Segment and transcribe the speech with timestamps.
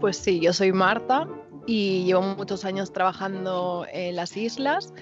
[0.00, 1.28] Pues sí, yo soy Marta
[1.66, 4.92] y llevo muchos años trabajando en las islas.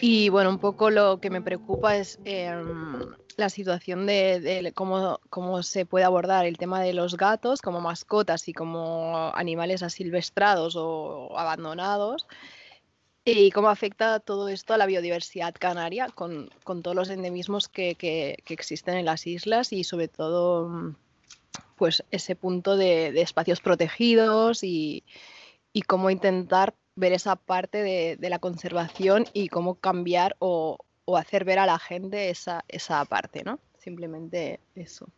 [0.00, 5.62] Y bueno, un poco lo que me preocupa es em, la situación de, cómo, cómo,
[5.62, 11.38] se puede abordar el tema de los gatos como mascotas y como animales asilvestrados o
[11.38, 12.26] abandonados
[13.22, 17.96] y cómo afecta todo esto a la biodiversidad canaria con, con todos los endemismos que,
[17.96, 20.94] que, que, existen en las islas y sobre todo
[21.80, 25.02] pues ese punto de, espacios protegidos y,
[25.72, 31.16] y cómo intentar ver esa parte de, de, la conservación y cómo cambiar o, o,
[31.16, 33.60] hacer ver a la gente esa, esa parte, ¿no?
[33.78, 35.08] Simplemente eso.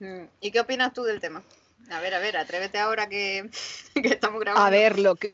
[0.00, 1.44] Mm, ¿Y qué opinas tú del tema?
[1.90, 3.50] A ver, a ver, atrévete ahora que,
[3.94, 4.66] que estamos grabando.
[4.66, 5.32] A ver, lo que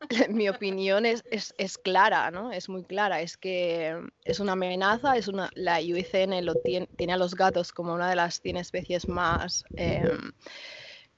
[0.28, 2.52] mi opinión es, es, es, clara, ¿no?
[2.52, 3.20] Es muy clara.
[3.20, 7.72] Es que es una amenaza, es una, la IUCN lo tiene, tiene a los gatos
[7.72, 10.16] como una de las 100 especies más, eh,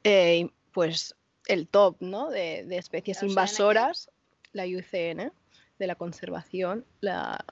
[0.05, 1.15] eh, pues,
[1.47, 2.31] el top, ¿no?
[2.31, 4.11] De, de especies invasoras,
[4.53, 5.33] la IUCN,
[5.79, 7.45] de la conservación, la...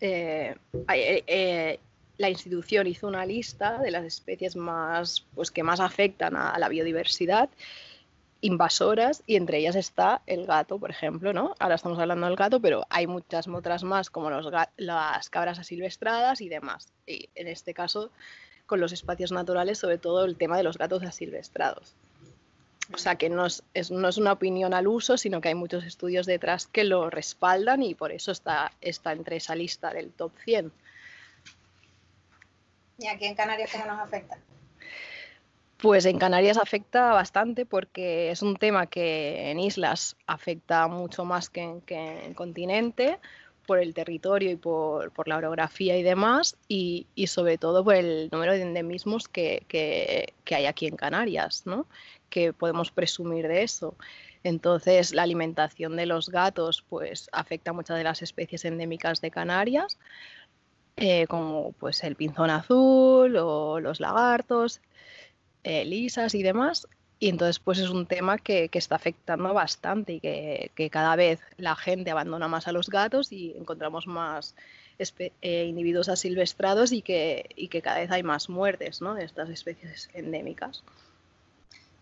[0.00, 0.54] Eh,
[0.88, 1.80] eh,
[2.20, 6.68] la institución hizo una lista de las especies más, pues, que más afectan a, la
[6.68, 7.48] biodiversidad
[8.42, 11.54] invasoras y entre ellas está el gato, por ejemplo, ¿no?
[11.58, 14.30] Ahora estamos hablando del gato, pero hay muchas otras más como
[14.76, 16.92] las cabras asilvestradas y demás.
[17.06, 18.10] Y en este caso,
[18.66, 21.94] con los espacios naturales, sobre todo el tema de los gatos asilvestrados.
[22.92, 25.54] O sea que no es, es, no es una opinión al uso, sino que hay
[25.54, 30.10] muchos estudios detrás que lo respaldan y por eso está, está entre esa lista del
[30.12, 30.70] top 100.
[33.00, 34.38] ¿Y aquí en Canarias cómo nos afecta?
[35.78, 41.48] Pues en Canarias afecta bastante porque es un tema que en islas afecta mucho más
[41.48, 43.18] que en, que en continente
[43.66, 47.94] por el territorio y por, por la orografía y demás y, y, sobre todo por
[47.94, 51.86] el número de endemismos que, que, que, hay aquí en Canarias, ¿no?
[52.28, 53.94] que podemos presumir de eso.
[54.42, 59.30] Entonces la alimentación de los gatos pues afecta a muchas de las especies endémicas de
[59.30, 59.98] Canarias
[61.00, 64.80] eh, como pues el pinzón azul o los lagartos,
[65.64, 66.86] eh, lisas y demás.
[67.18, 71.40] Y entonces pues es un tema que, que está afectando bastante y que, cada vez
[71.56, 74.54] la gente abandona más a los gatos y encontramos más
[74.98, 79.14] eh, individuos asilvestrados y que, y que cada vez hay más muertes ¿no?
[79.14, 80.84] de estas especies endémicas.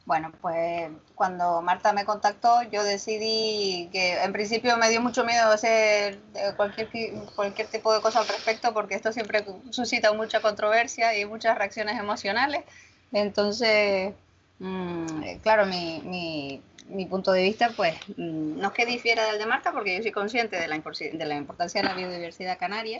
[0.08, 5.50] Bueno, pues cuando Marta me contactó, yo decidí que en principio me dio mucho miedo
[5.50, 6.18] hacer
[6.56, 6.88] cualquier,
[7.36, 12.00] cualquier tipo de cosa al respecto, porque esto siempre suscita mucha controversia y muchas reacciones
[12.00, 12.64] emocionales.
[13.12, 14.14] Entonces,
[14.60, 19.38] mmm, claro, mi, mi, mi, punto de vista, pues, mmm, no es que difiera del
[19.38, 22.96] de Marta, porque yo soy consciente de la, de la importancia de la biodiversidad canaria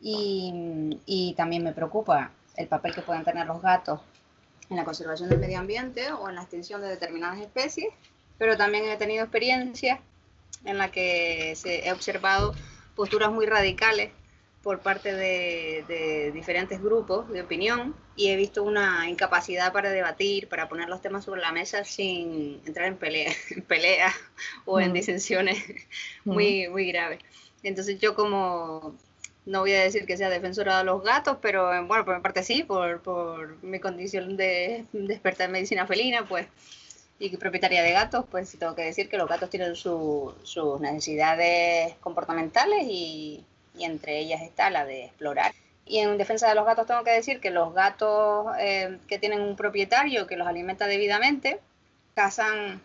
[0.00, 4.00] y, y también me preocupa el papel que pueden tener los gatos
[4.70, 7.88] en la conservación del medio ambiente o en la extinción de determinadas especies,
[8.38, 10.00] pero también he tenido experiencias
[10.64, 12.54] en la que se, he observado
[12.94, 14.10] posturas muy radicales
[14.62, 20.48] por parte de, de, diferentes grupos de opinión y he visto una incapacidad para debatir,
[20.48, 24.12] para poner los temas sobre la mesa sin entrar en pelea, en pelea
[24.64, 25.62] o en disensiones
[26.24, 27.20] muy, muy graves.
[27.62, 28.96] Entonces yo como
[29.46, 32.22] no voy a decir que sea defensora de los gatos, pero eh, bueno, por mi
[32.22, 36.48] parte sí, por, por mi condición de, de, experta en medicina felina, pues,
[37.18, 40.80] y propietaria de gatos, pues sí tengo que decir que los gatos tienen su, sus
[40.80, 43.44] necesidades comportamentales y,
[43.78, 45.52] entre ellas está la de explorar.
[45.86, 49.40] Y en defensa de los gatos tengo que decir que los gatos eh, que tienen
[49.40, 51.60] un propietario que los alimenta debidamente,
[52.14, 52.82] cazan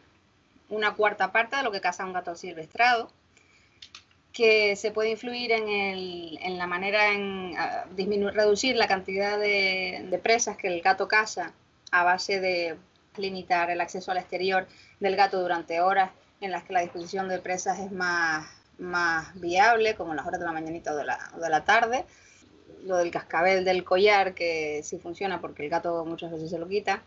[0.69, 3.09] una cuarta parte de lo que caza un gato silvestrado
[4.33, 7.53] que se puede influir en, el, en la manera en
[7.95, 11.53] disminuir, reducir la cantidad de, presas que el gato caza
[11.91, 12.77] a base de
[13.17, 14.67] limitar el acceso al exterior
[14.99, 18.47] del gato durante horas en las que la disposición de presas es más,
[18.79, 22.05] más viable, como las horas de la mañanita o de la, o de la tarde.
[22.83, 26.67] Lo del cascabel del collar, que sí funciona porque el gato muchas veces se lo
[26.67, 27.03] quita.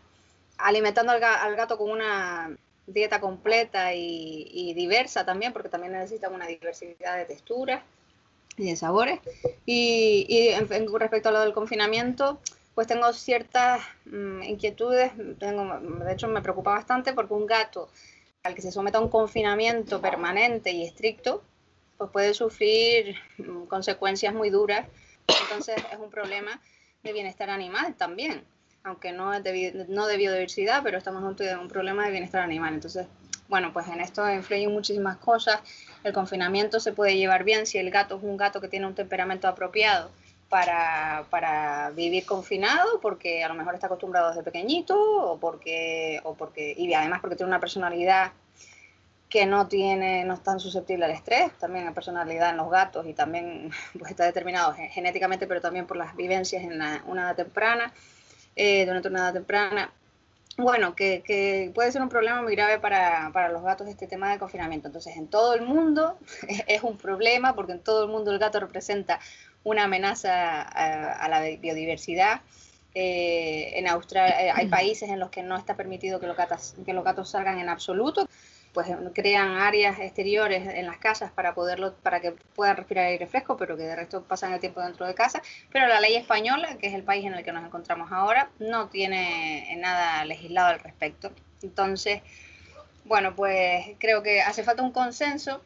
[0.57, 2.55] Alimentando al, al gato con una
[2.87, 7.83] dieta completa y, diversa también, porque también necesitan una diversidad de texturas
[8.57, 9.19] y de sabores.
[9.65, 10.67] Y, en,
[10.99, 12.39] respecto a lo del confinamiento,
[12.73, 17.89] pues tengo ciertas mmm, inquietudes, tengo, de hecho me preocupa bastante porque un gato
[18.43, 21.41] al que se someta a un confinamiento permanente y estricto,
[21.97, 24.87] pues puede sufrir mmm, consecuencias muy duras.
[25.27, 26.61] Entonces es un problema
[27.01, 28.43] de bienestar animal también
[28.85, 32.75] aunque no de, no de biodiversidad, pero estamos ante un problema de bienestar animal.
[32.75, 33.07] Entonces,
[33.49, 35.59] bueno, pues en esto influyen muchísimas cosas.
[36.03, 38.93] El confinamiento se puede llevar bien si el gato es un gato que tiene un
[38.95, 40.11] temperamento apropiado
[40.49, 46.35] para, para, vivir confinado porque a lo mejor está acostumbrado desde pequeñito o porque, o
[46.35, 48.31] porque, y además porque tiene una personalidad
[49.27, 53.07] que no tiene, no es tan susceptible al estrés, también la personalidad en los gatos
[53.07, 56.73] y también pues, está determinado genéticamente, pero también por las vivencias en
[57.07, 57.91] una edad temprana,
[58.55, 59.91] eh, durante una edad temprana.
[60.57, 64.39] Bueno, que, puede ser un problema muy grave para, para, los gatos este tema de
[64.39, 64.87] confinamiento.
[64.87, 66.17] Entonces, en todo el mundo
[66.67, 69.19] es un problema porque en todo el mundo el gato representa
[69.65, 72.41] una amenaza a, la biodiversidad.
[72.93, 76.75] Eh, en Australia eh, hay países en los que no está permitido que los, gatos,
[76.85, 78.29] que los gatos salgan en absoluto
[78.75, 83.55] pues crean áreas exteriores en las casas para poderlo, para que puedan respirar aire fresco,
[83.55, 85.41] pero que de resto pasan el tiempo dentro de casa.
[85.71, 88.89] Pero la ley española, que es el país en el que nos encontramos ahora, no
[88.89, 91.31] tiene nada legislado al respecto.
[91.63, 92.21] Entonces,
[93.05, 95.61] bueno, pues creo que hace falta un consenso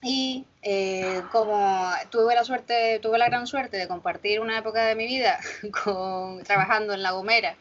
[0.00, 4.94] y eh, como tuve la suerte, tuve la gran suerte de compartir una época de
[4.94, 5.40] mi vida
[5.84, 7.56] con, trabajando en La Gomera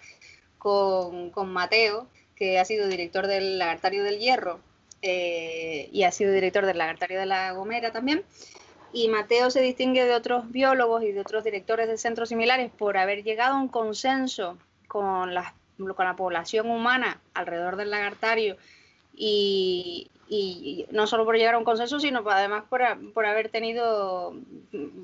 [0.59, 4.59] con, con Mateo, que ha sido director del Lagartario del Hierro
[5.07, 8.23] eh, y ha sido director del Lagartario de la Gomera también.
[8.91, 12.97] Y Mateo se distingue de otros biólogos y de otros directores de centros similares por
[12.97, 14.57] haber llegado a un consenso
[14.87, 15.31] con
[15.77, 18.55] con la población humana alrededor del lagartario
[19.13, 22.81] y, y, no solo por llegar a un consenso, sino además por,
[23.13, 24.33] por, haber tenido,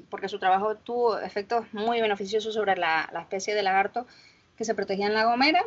[0.10, 4.08] porque su trabajo tuvo efectos muy beneficiosos sobre la, la especie de lagarto
[4.58, 5.64] que se protegía en La Gomera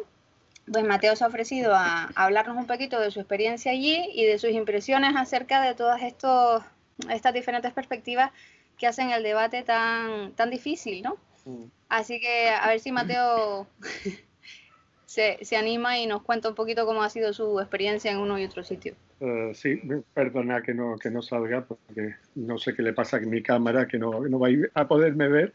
[0.70, 4.38] pues Mateo se ha ofrecido a, hablarnos un poquito de su experiencia allí y de
[4.38, 6.62] sus impresiones acerca de todas estos,
[7.10, 8.30] estas diferentes perspectivas
[8.78, 11.16] que hacen el debate tan, tan difícil, ¿no?
[11.44, 11.64] Mm.
[11.88, 13.66] Así que a ver si Mateo
[15.06, 18.38] se, se, anima y nos cuenta un poquito cómo ha sido su experiencia en uno
[18.38, 18.94] y otro sitio.
[19.20, 19.80] Uh, sí,
[20.12, 23.86] perdona que no, que no salga porque no sé qué le pasa a mi cámara,
[23.86, 25.52] que no, no va a poderme ver.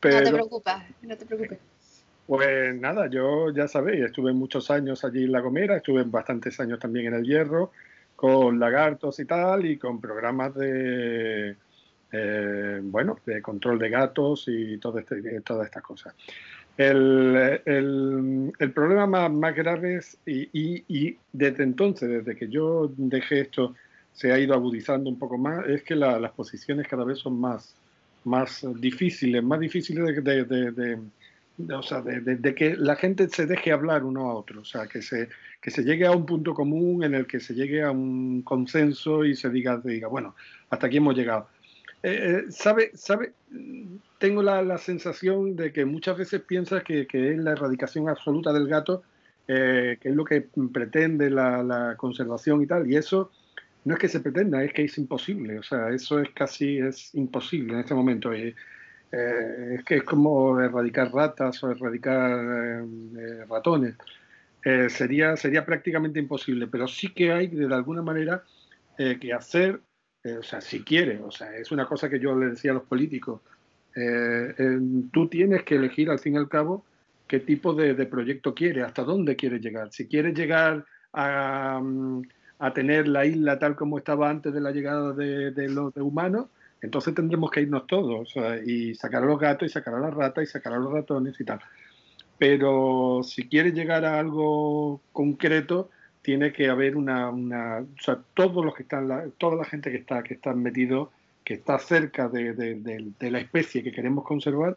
[0.00, 0.18] Pero...
[0.18, 1.58] No te preocupes, no te preocupes.
[2.28, 6.78] Pues nada, yo ya sabéis, estuve muchos años allí en La Gomera, estuve bastantes años
[6.78, 7.72] también en el Hierro,
[8.16, 11.56] con lagartos y tal, y con programas de,
[12.12, 16.14] eh, bueno, de control de gatos y todo este, todas estas cosas.
[16.76, 17.62] El,
[18.74, 23.74] problema más, grave es, y, desde entonces, desde que yo dejé esto,
[24.12, 27.74] se ha ido agudizando un poco más, es que las posiciones cada vez son más,
[28.24, 30.98] más difíciles, más difíciles de, de
[31.58, 35.02] o sea, de, que la gente se deje hablar uno a otro, o sea, que
[35.02, 35.28] se,
[35.60, 39.24] que se llegue a un punto común en el que se llegue a un consenso
[39.24, 40.34] y se diga, diga bueno,
[40.70, 41.48] hasta aquí hemos llegado.
[42.02, 42.92] Eh, eh, ¿Sabe?
[42.94, 43.32] ¿Sabe?
[44.18, 48.52] Tengo la, la, sensación de que muchas veces piensas que, que es la erradicación absoluta
[48.52, 49.02] del gato,
[49.48, 53.32] eh, que es lo que pretende la, la, conservación y tal, y eso
[53.84, 57.14] no es que se pretenda, es que es imposible, o sea, eso es casi es
[57.14, 58.30] imposible en este momento.
[59.10, 62.86] Eh, es que es como erradicar ratas o erradicar eh,
[63.18, 63.94] eh, ratones.
[64.90, 68.44] sería, sería prácticamente imposible, pero sí que hay de alguna manera
[68.98, 69.80] que hacer,
[70.24, 72.82] o sea, si quiere, o sea, es una cosa que yo le decía a los
[72.82, 73.40] políticos,
[75.12, 76.84] tú tienes que elegir al fin y al cabo
[77.28, 79.90] qué tipo de, proyecto quieres, hasta dónde quieres llegar.
[79.92, 81.80] Si quieres llegar a,
[82.58, 86.48] a, tener la isla tal como estaba antes de la llegada de los humanos,
[86.80, 88.34] entonces tendremos que irnos todos
[88.64, 91.40] y sacar a los gatos y sacar a las ratas y sacar a los ratones
[91.40, 91.60] y tal.
[92.38, 95.90] Pero si quiere llegar a algo concreto,
[96.22, 99.90] tiene que haber una, una o sea, todos los que están, la, toda la gente
[99.90, 101.10] que está, que está metido,
[101.44, 104.76] que está cerca de, de, la especie que queremos conservar,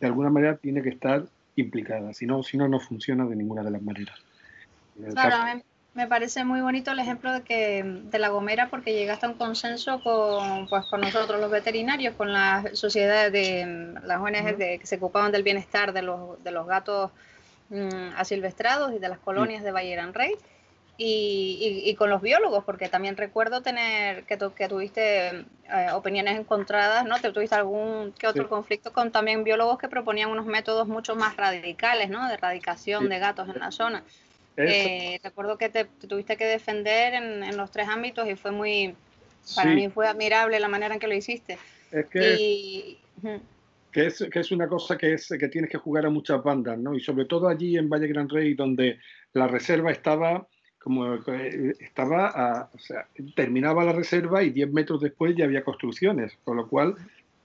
[0.00, 1.24] de alguna manera tiene que estar
[1.56, 2.12] implicada.
[2.12, 4.18] Si no, si no, no funciona de ninguna de las maneras.
[5.12, 5.62] Claro,
[5.94, 9.36] me parece muy bonito el ejemplo de que de la Gomera porque llegaste a un
[9.36, 14.86] consenso con, pues, con nosotros los veterinarios, con las sociedades de las ONG de, que
[14.86, 17.12] se ocupaban del bienestar de los, de los gatos
[17.70, 20.34] mm, asilvestrados y de las colonias de Valle Rey.
[20.96, 27.04] Y, y, con los biólogos, porque también recuerdo tener que, que tuviste eh, opiniones encontradas,
[27.04, 27.18] ¿no?
[27.20, 31.36] Te tuviste algún que otro conflicto con también biólogos que proponían unos métodos mucho más
[31.36, 32.28] radicales, ¿no?
[32.28, 34.04] De erradicación de gatos en la zona.
[34.56, 38.94] Eh, recuerdo que te, tuviste que defender en, los tres ámbitos y fue muy,
[39.56, 41.58] para mí fue admirable la manera en que lo hiciste.
[41.90, 42.98] Es que,
[43.92, 46.78] que, es, que es una cosa que, es, que tienes que jugar a muchas bandas,
[46.78, 46.94] ¿no?
[46.94, 48.98] Y sobre todo allí en Valle Gran Rey, donde
[49.32, 50.46] la reserva estaba
[50.84, 56.36] como eh, estaba, o sea, terminaba la reserva y 10 metros después ya había construcciones,
[56.44, 56.94] con lo cual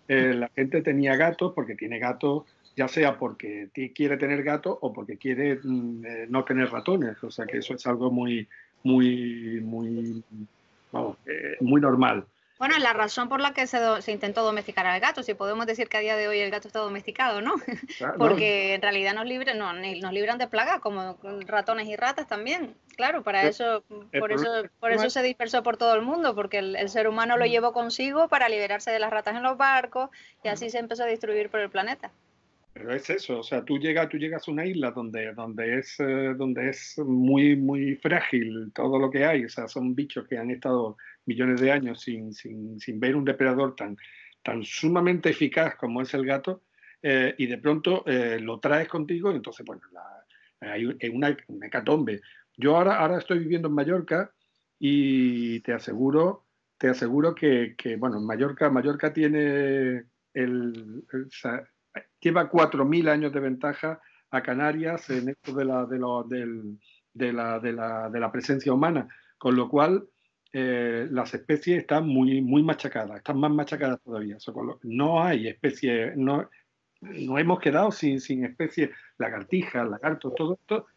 [0.10, 2.44] eh, la gente tenía gatos, porque tiene gatos
[2.80, 7.22] ya sea porque quiere tener gato o porque quiere mm, eh, no tener ratones.
[7.26, 8.48] O sea que eso es algo muy,
[8.84, 10.24] muy, muy,
[10.90, 12.26] vamos, eh, muy normal.
[12.58, 15.90] Bueno, la razón por la que se, se, intentó domesticar al gato, si podemos decir
[15.90, 17.56] que a día de hoy el gato está domesticado, ¿no?
[18.18, 21.18] Porque en realidad nos libran, no, nos libran de plagas, como
[21.48, 22.76] ratones y ratas también.
[22.96, 23.84] Claro, para eso,
[24.20, 27.46] por eso, por eso se dispersó por todo el mundo, porque el, ser humano lo
[27.46, 27.50] mm.
[27.50, 30.10] llevó consigo para liberarse de las ratas en los barcos
[30.44, 32.12] y así se empezó a distribuir por el planeta.
[32.74, 36.00] Pero es eso, o sea, tú llegas, tú llegas a una isla donde, donde, es,
[36.00, 40.38] eh, donde es muy, muy frágil todo lo que hay, o sea, son bichos que
[40.38, 40.96] han estado
[41.26, 43.98] millones de años sin, sin, sin ver un depredador tan,
[44.44, 46.64] tan sumamente eficaz como es el gato,
[47.02, 49.82] eh, y de pronto eh, lo traes contigo, y entonces, bueno,
[50.62, 52.22] hay una, una hecatombe.
[52.56, 54.34] Yo ahora, ahora estoy viviendo en Mallorca
[54.78, 56.46] y te aseguro,
[56.78, 61.06] te aseguro que, que bueno, Mallorca, Mallorca tiene el
[62.20, 65.98] lleva 4.000 años de ventaja a Canarias en esto de la, de,
[67.14, 69.08] de, la, de, la, de la, presencia humana,
[69.38, 70.08] con lo cual
[70.54, 74.38] eh, las especies están muy, muy machacadas, están más machacadas todavía.
[74.84, 76.50] no hay especies, no,
[77.02, 80.88] no hemos quedado sin, sin especies, lagartijas, lagartos, todo esto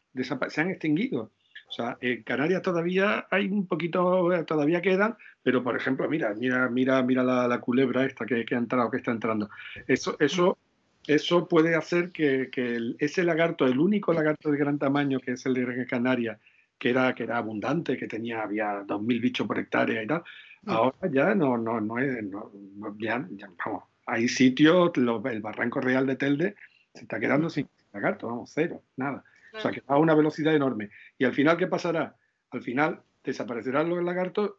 [0.48, 1.32] se han extinguido.
[1.68, 6.68] O sea, en Canarias todavía hay un poquito, todavía quedan, pero por ejemplo, mira, mira,
[6.68, 9.48] mira, mira la, la culebra esta que, que, ha entrado, que está entrando.
[9.86, 10.58] Eso, eso
[11.06, 12.50] eso puede hacer que,
[12.98, 16.38] ese lagarto, el único lagarto de gran tamaño que es el de Canarias,
[16.78, 20.22] que era, que era abundante, que tenía, había 2.000 bichos por hectárea y tal,
[20.62, 20.70] mm.
[20.70, 22.50] ahora ya no, no, no es, no,
[22.98, 23.26] ya,
[23.64, 26.54] vamos, hay sitios, el barranco real de Telde
[26.94, 29.24] se está quedando sin lagarto, vamos, cero, nada.
[29.54, 30.90] O sea, que va a una velocidad enorme.
[31.18, 32.16] Y al final, ¿qué pasará?
[32.50, 34.54] Al final desaparecerán los lagartos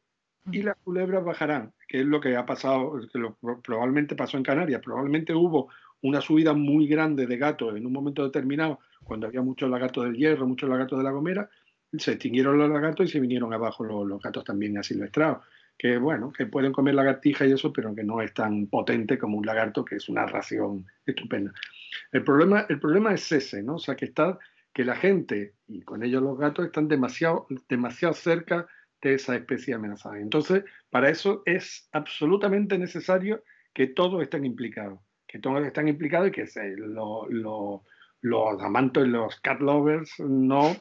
[0.51, 0.65] y mm.
[0.65, 3.33] las culebras bajarán, que es lo que ha pasado, que
[3.63, 4.81] probablemente pasó en Canarias.
[4.83, 5.69] Probablemente hubo
[6.03, 10.15] una subida muy grande de gatos en un momento determinado, cuando había muchos lagartos del
[10.15, 11.49] hierro, muchos lagartos de la gomera,
[11.97, 15.45] se extinguieron los lagartos y se vinieron abajo los, gatos también asilvestrados,
[15.77, 19.37] que bueno, que pueden comer lagartija y eso, pero que no es tan potente como
[19.37, 21.53] un lagarto, que es una ración estupenda.
[22.11, 23.75] El problema, el problema es ese, ¿no?
[23.75, 24.37] O sea, que está
[24.73, 28.67] que la gente y con ellos los gatos están demasiado, demasiado cerca
[29.01, 30.19] de esa especie amenazada.
[30.19, 33.43] Entonces, para eso es absolutamente necesario
[33.73, 34.99] que todos estén implicados
[35.33, 36.45] que todos están implicados y que
[38.21, 40.75] los amantes, los cat lovers, no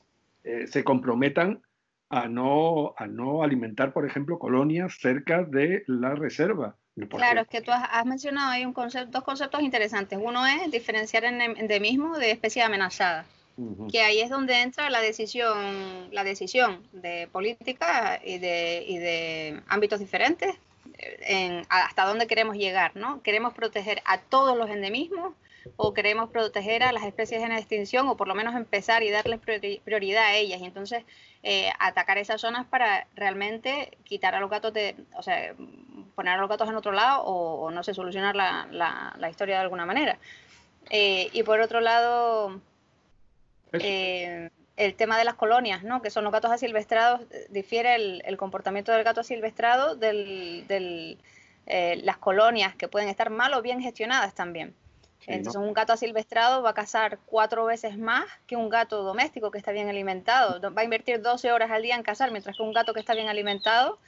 [0.45, 1.63] eh, se comprometan
[2.11, 6.77] a no, a no alimentar, por ejemplo, colonias cerca de la reserva.
[7.09, 10.19] Claro, es que tú has, mencionado ahí un concepto, dos conceptos interesantes.
[10.23, 13.25] Uno es diferenciar en endemismo de especie amenazada,
[13.91, 19.63] que ahí es donde entra la decisión, la decisión de política y de, y de
[19.69, 20.55] ámbitos diferentes,
[21.21, 23.23] en hasta dónde queremos llegar, ¿no?
[23.23, 25.35] ¿Queremos proteger a todos los endemismos
[25.77, 29.41] o queremos proteger a las especies en extinción o por lo menos empezar y darles
[29.41, 30.61] prioridad a ellas?
[30.61, 31.05] Y entonces
[31.43, 35.55] eh, atacar esas zonas para realmente quitar a los gatos de, o sea,
[36.15, 39.63] poner a los gatos en otro lado o, no sé, solucionar la, la, historia de
[39.63, 40.19] alguna manera.
[40.91, 42.61] Eh, y por otro lado,
[44.77, 46.03] el tema de las colonias, ¿no?
[46.03, 51.19] que son los gatos asilvestrados, eh, difiere el, comportamiento del gato asilvestrado de
[51.67, 54.75] eh, las colonias que pueden estar mal o bien gestionadas también.
[55.27, 59.59] Entonces un gato asilvestrado va a cazar cuatro veces más que un gato doméstico que
[59.59, 60.61] está bien alimentado.
[60.73, 63.15] Va a invertir 12 horas al día en cazar, mientras que un gato que está
[63.15, 64.01] bien alimentado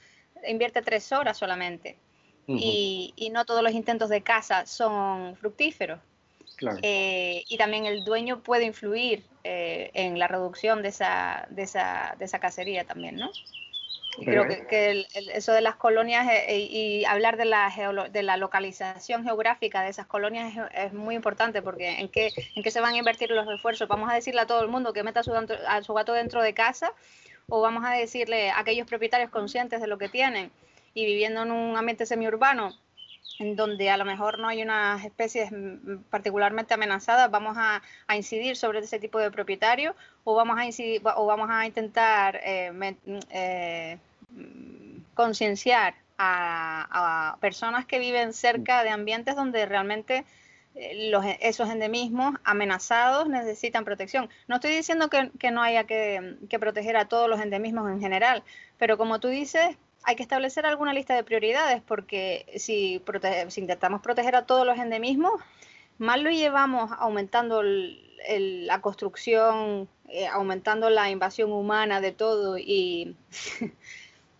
[0.45, 1.97] invierte tres horas solamente.
[2.47, 5.99] y, y no todos los intentos de caza son fructíferos.
[6.81, 12.15] Eh, y también el dueño puede influir eh, en la reducción de esa, de esa,
[12.17, 13.31] de esa cacería también, ¿no?
[14.17, 17.69] Y creo que, eso de las colonias eh, y hablar de la,
[18.09, 22.71] de la localización geográfica de esas colonias es, muy importante porque en qué, en qué
[22.71, 23.89] se van a invertir los refuerzos.
[23.89, 26.53] Vamos a decirle a todo el mundo que meta su, a su gato dentro de
[26.53, 26.93] casa
[27.49, 30.49] o vamos a decirle a aquellos propietarios conscientes de lo que tienen
[30.93, 32.73] y viviendo en un ambiente semiurbano
[33.39, 35.49] en donde a lo mejor no hay unas especies
[36.09, 37.81] particularmente amenazadas, vamos a,
[38.15, 42.95] incidir sobre ese tipo de propietario o vamos a incidir o vamos a intentar eh,
[43.29, 43.97] eh,
[45.13, 50.23] concienciar a, personas que viven cerca de ambientes donde realmente
[50.75, 54.29] eh, los, esos endemismos amenazados necesitan protección.
[54.47, 58.43] No estoy diciendo que, no haya que, que proteger a todos los endemismos en general,
[58.77, 63.01] pero como tú dices, hay que establecer alguna lista de prioridades porque si,
[63.57, 65.33] intentamos proteger a todos los endemismos,
[65.97, 73.15] más lo llevamos aumentando la construcción, eh, aumentando la invasión humana de todo y...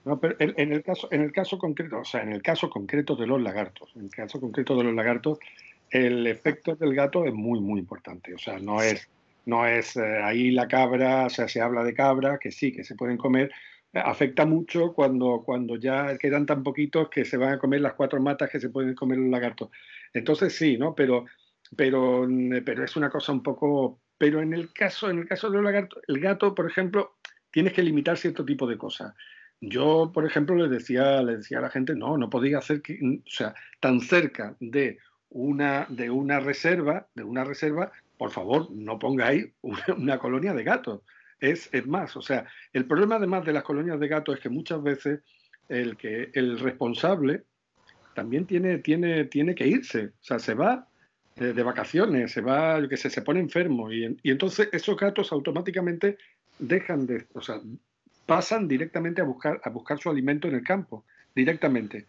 [0.06, 3.16] No, pero en, el caso, en el caso concreto, o sea, en el caso concreto
[3.16, 5.40] de los lagartos, en el caso concreto de los lagartos,
[5.90, 8.36] el efecto del gato es muy, muy importante.
[8.36, 9.10] O sea, no es,
[9.48, 12.84] no es eh, ahí la cabra, o sea, se habla de cabra, que sí, que
[12.84, 13.52] se pueden comer,
[13.96, 18.20] afecta mucho cuando, cuando ya quedan tan poquitos que se van a comer las cuatro
[18.22, 19.70] matas que se pueden comer los lagartos.
[20.14, 20.94] Entonces sí, ¿no?
[20.96, 21.26] Pero,
[21.76, 22.28] pero,
[22.66, 24.02] pero es una cosa un poco...
[24.18, 27.18] Pero en el caso, en el caso de los lagartos, el gato, por ejemplo,
[27.52, 29.14] tienes que limitar cierto tipo de cosas.
[29.60, 33.00] Yo, por ejemplo, le decía, le decía a la gente, no, no podía hacer que,
[33.26, 35.00] o sea, tan cerca de
[35.30, 39.48] una, de una reserva, de una reserva, por favor, no pongáis
[39.98, 41.02] una colonia de gatos
[41.40, 42.16] es, más.
[42.18, 45.22] O sea, el problema además de las colonias de gatos es que muchas veces
[45.70, 47.44] el, que, el responsable
[48.14, 50.06] también tiene, tiene, tiene que irse.
[50.08, 50.88] O sea, se va
[51.36, 53.92] de, vacaciones, se va, yo que sé, se pone enfermo.
[53.92, 56.18] Y, y, entonces esos gatos automáticamente
[56.60, 57.60] dejan de, o sea,
[58.26, 62.06] pasan directamente a buscar, a buscar su alimento en el campo, directamente.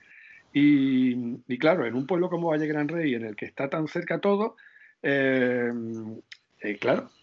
[0.53, 1.15] Y,
[1.49, 4.21] y claro, en un pueblo como Valle Gran Rey, en el que está tan cerca
[4.21, 4.57] todo,
[5.03, 5.71] eh,
[6.61, 7.16] eh, claro, eh,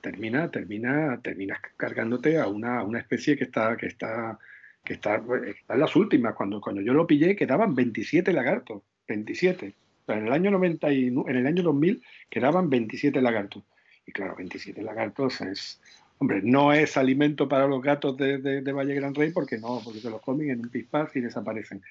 [0.00, 4.38] termina, termina, terminas cargándote a una, una, especie que está, que está,
[4.84, 6.34] que está, en las últimas.
[6.34, 9.74] Cuando, cuando yo lo pillé quedaban 27 lagartos, 27.
[10.08, 13.62] en el año 90 y, en el año 2000 quedaban 27 lagartos.
[14.06, 15.80] Y claro, 27 lagartos es,
[16.18, 20.00] hombre, no es alimento para los gatos de, de, Valle Gran Rey porque no, porque
[20.00, 21.82] se los comen en un pispás y desaparecen.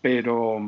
[0.00, 0.60] Pero,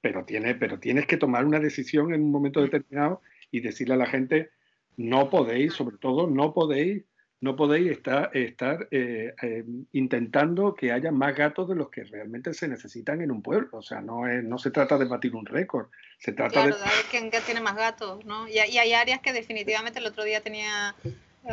[0.00, 3.98] pero, tiene, pero tienes que tomar una decisión en un momento determinado y decirle a
[3.98, 4.50] la gente,
[4.98, 7.04] no podéis, sobre todo, no podéis,
[7.40, 12.52] no podéis estar, estar eh, eh, intentando que haya más gatos de los que realmente
[12.52, 13.68] se necesitan en un pueblo.
[13.78, 15.86] O sea, no, es, no se trata de batir un récord,
[16.18, 16.72] se trata de...
[16.72, 16.80] ver
[17.12, 18.48] quién tiene más gatos, ¿no?
[18.48, 20.96] Y, y hay áreas que definitivamente el otro día tenía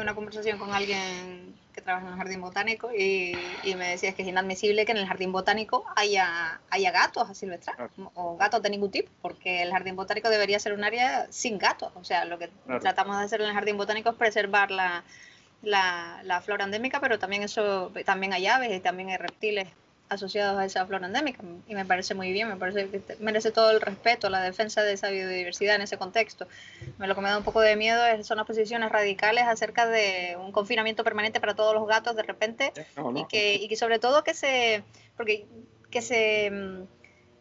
[0.02, 3.36] una conversación con alguien que trabaja en el jardín botánico y,
[3.76, 7.90] me decía que es inadmisible que en el jardín botánico haya, haya gatos a silvestrar
[8.14, 11.92] o gatos de ningún tipo, porque el jardín botánico debería ser un área sin gatos.
[11.96, 12.50] O sea, lo que
[12.80, 15.04] tratamos de hacer en el jardín botánico es preservar la,
[15.62, 19.68] la, la, flora endémica, pero también eso también hay aves y también hay reptiles
[20.08, 23.72] asociados a esa flora endémica y me parece muy bien, me parece que merece todo
[23.72, 26.48] el respeto, la defensa de esa biodiversidad en ese contexto.
[26.98, 30.38] Me lo que me da un poco de miedo son las posiciones radicales acerca de
[30.40, 32.72] un confinamiento permanente para todos los gatos de repente
[33.16, 34.84] Y, que, y que sobre todo que se,
[35.18, 35.46] porque,
[35.90, 36.84] que se mm,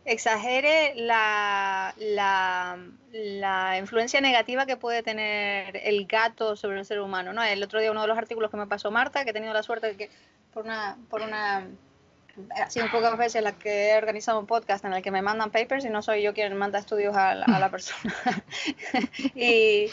[0.06, 2.78] exagere la, la,
[3.12, 7.34] la, influencia negativa que puede tener el gato sobre el ser humano.
[7.34, 7.42] ¿no?
[7.42, 9.62] El otro día uno de los artículos que me pasó Marta, que he tenido la
[9.62, 10.10] suerte de que
[10.52, 11.66] por una, por una
[12.56, 15.50] ha sido pocas veces las que he organizado un podcast en el que me mandan
[15.50, 18.14] papers y no soy yo quien manda estudios a la, persona.
[19.34, 19.90] y,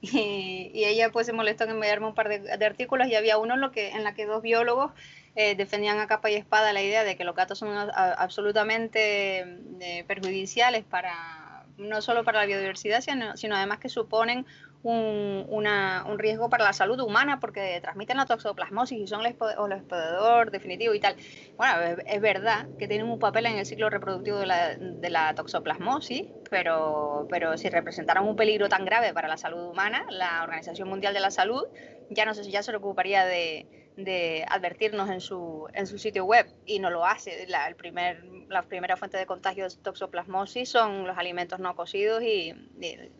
[0.00, 3.60] y, ella pues se molestó en enviarme un par de, artículos y había uno en,
[3.60, 4.92] lo que, en la que dos biólogos
[5.36, 9.40] eh, defendían a capa y espada la idea de que los gatos son absolutamente
[9.80, 14.46] eh, perjudiciales para no solo para la biodiversidad, sino, sino además que suponen
[14.84, 19.36] un, una, un, riesgo para la salud humana porque transmiten la toxoplasmosis y son el,
[19.38, 21.16] o definitivo y tal.
[21.56, 21.74] Bueno,
[22.06, 26.26] es, verdad que tienen un papel en el ciclo reproductivo de la, de la toxoplasmosis,
[26.50, 31.14] pero, pero si representaran un peligro tan grave para la salud humana, la Organización Mundial
[31.14, 31.64] de la Salud
[32.10, 36.24] ya no sé si ya se preocuparía de de advertirnos en su, en su sitio
[36.24, 37.46] web y no lo hace.
[37.46, 42.22] La, el primer, la primera fuente de contagio de toxoplasmosis son los alimentos no cocidos
[42.22, 42.54] y,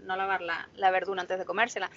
[0.03, 1.91] no lavar la, la, verdura antes de comérsela.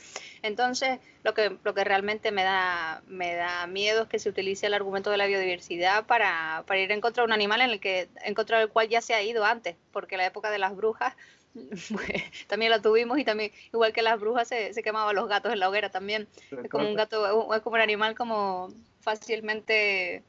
[0.43, 4.67] Entonces, lo que, lo que realmente me da, me da miedo es que se utilice
[4.67, 7.79] el argumento de la biodiversidad para, para ir en contra de un animal en el,
[7.79, 10.75] que, en contra del cual ya se ha ido antes, porque la época de las
[10.75, 11.15] brujas
[12.47, 15.59] también la tuvimos y también, igual que las brujas, se, se quemaban los gatos en
[15.59, 16.27] la hoguera también.
[16.63, 18.69] Es como un gato, es como un animal como
[19.01, 20.23] fácilmente,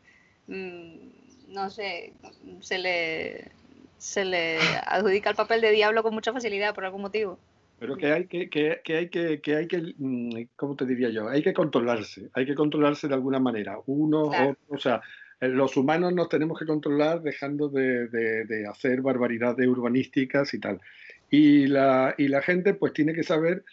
[0.47, 0.95] mm,
[1.49, 2.13] no sé,
[2.61, 3.51] se le,
[3.99, 7.39] se le adjudica el papel de diablo con mucha facilidad por algún motivo.
[7.79, 11.11] Pero que hay que, que, que hay que, que hay que, mm, ¿cómo te diría
[11.11, 11.29] yo?
[11.29, 13.79] Hay que controlarse, hay que controlarse de alguna manera.
[13.87, 15.01] Uno, otro, o sea,
[15.41, 20.59] eh, los humanos nos tenemos que controlar dejando de, de, de hacer barbaridades urbanísticas y
[20.59, 20.81] tal.
[21.31, 23.65] Y la, y la gente pues tiene que saber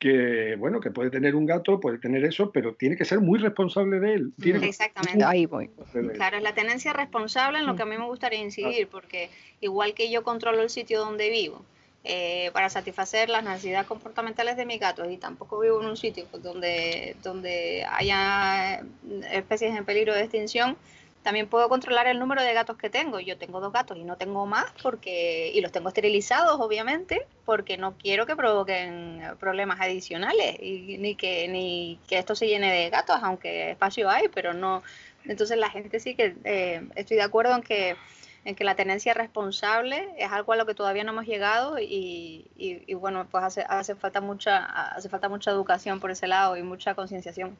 [0.00, 3.38] que, bueno, que puede tener un gato, puede tener eso, pero tiene que ser muy
[3.38, 4.32] responsable de él.
[4.42, 5.22] Exactamente.
[5.24, 5.70] Ahí voy.
[6.14, 9.28] Claro, es la tenencia responsable en lo que a mí me gustaría incidir, porque
[9.60, 11.62] igual que yo controlo el sitio donde vivo,
[12.02, 16.24] eh, para satisfacer las necesidades comportamentales de mis gatos y tampoco vivo en un sitio
[16.30, 18.82] pues, donde, donde haya
[19.30, 20.78] especies en peligro de extinción,
[21.22, 23.20] también puedo controlar el número de gatos que tengo.
[23.20, 27.76] Yo tengo dos gatos y no tengo más porque y los tengo esterilizados, obviamente, porque
[27.76, 32.90] no quiero que provoquen problemas adicionales y ni que ni que esto se llene de
[32.90, 34.82] gatos, aunque espacio hay, pero no.
[35.26, 37.96] Entonces la gente sí que eh, estoy de acuerdo en que
[38.44, 42.46] en que la tenencia responsable es algo a lo que todavía no hemos llegado y,
[42.56, 46.62] y, bueno pues hace, hace falta mucha hace falta mucha educación por ese lado y
[46.62, 47.56] mucha concienciación.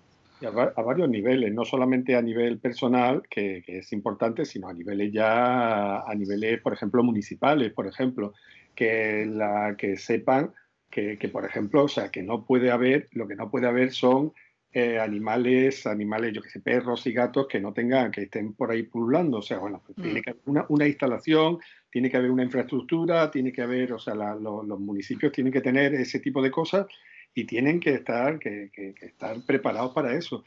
[0.46, 6.00] A, varios niveles, no solamente a nivel personal, que, es importante, sino a niveles ya,
[6.00, 8.34] a niveles, por ejemplo, municipales, por ejemplo,
[8.74, 10.52] que, la, que sepan
[10.90, 13.92] que, que, por ejemplo, o sea, que no puede haber, lo que no puede haber
[13.92, 14.32] son
[14.72, 18.70] eh, animales, animales, yo que sé, perros y gatos que no tengan, que estén por
[18.70, 19.38] ahí pululando.
[19.38, 20.22] O sea, bueno, pues tiene mm.
[20.22, 21.58] que haber una, una, instalación,
[21.90, 25.94] tiene que haber una infraestructura, tiene que haber, o sea, los municipios tienen que tener
[25.94, 26.86] ese tipo de cosas
[27.34, 30.44] y tienen que estar, que, estar preparados para eso.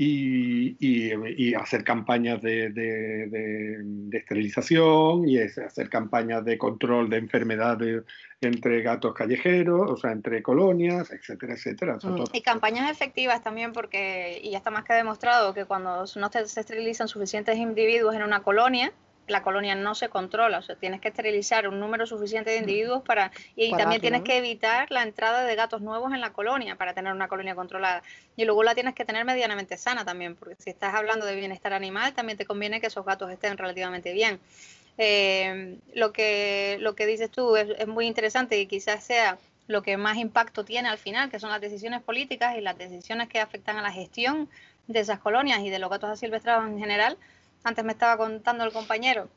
[0.00, 8.04] Y, y, hacer campañas de, de, esterilización y hacer campañas de control de enfermedades
[8.40, 11.98] entre gatos callejeros, o sea, entre colonias, etcétera, etcétera.
[12.00, 12.26] Mm.
[12.32, 16.60] y campañas efectivas también porque, y ya está más que demostrado, que cuando no se
[16.60, 18.92] esterilizan suficientes individuos en una colonia,
[19.28, 23.02] la colonia no se controla, o sea, tienes que esterilizar un número suficiente de individuos
[23.02, 26.94] para y también tienes que evitar la entrada de gatos nuevos en la colonia para
[26.94, 28.02] tener una colonia controlada.
[28.36, 31.72] Y luego la tienes que tener medianamente sana también, porque si estás hablando de bienestar
[31.72, 34.40] animal, también te conviene que esos gatos estén relativamente bien.
[34.96, 39.38] Eh, lo que lo que dices tú es, es muy interesante y quizás sea
[39.68, 43.28] lo que más impacto tiene al final, que son las decisiones políticas y las decisiones
[43.28, 44.48] que afectan a la gestión
[44.88, 47.18] de esas colonias y de los gatos asilvestrados en general,
[47.64, 49.28] antes me estaba contando el compañero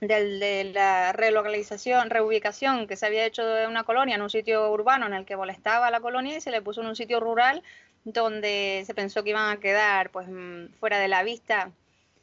[0.00, 4.70] del, de la relocalización, reubicación que se había hecho de una colonia en un sitio
[4.70, 7.20] urbano en el que molestaba a la colonia y se le puso en un sitio
[7.20, 7.62] rural
[8.04, 11.72] donde se pensó que iban a quedar pues mm, fuera de la vista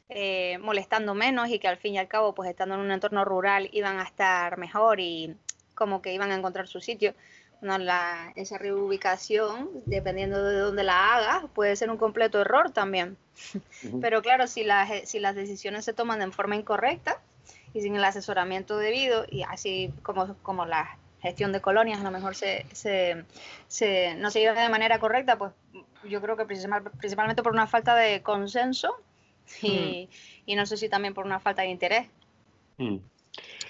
[0.10, 3.26] eh, molestando menos y que al fin y al cabo pues estando en un entorno
[3.26, 5.36] rural iban a estar mejor y
[5.76, 7.14] como que iban a encontrar su sitio
[7.64, 13.18] no, la, esa reubicación, dependiendo de dónde la hagas, puede ser un completo error también.
[14.02, 14.66] Pero claro, si,
[15.06, 17.22] si las decisiones se toman de forma incorrecta
[17.74, 22.12] y sin el asesoramiento debido, y así como, como la gestión de colonias a lo
[22.12, 23.24] mejor se, se,
[23.68, 25.54] se, no se lleva de manera correcta, pues
[26.04, 29.00] yo creo que principalmente por una falta de consenso
[29.62, 30.10] y,
[30.46, 32.08] y, no sé si también por una falta de interés.
[32.78, 32.98] Mm.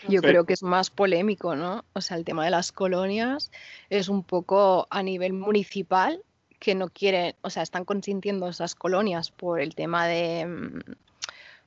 [0.08, 1.86] Yo creo que es más polémico, ¿no?
[1.94, 3.52] O sea, el tema de las colonias
[3.90, 6.22] es un poco a nivel municipal
[6.60, 10.80] que no quieren, o sea, están consintiendo esas colonias por el tema de mm,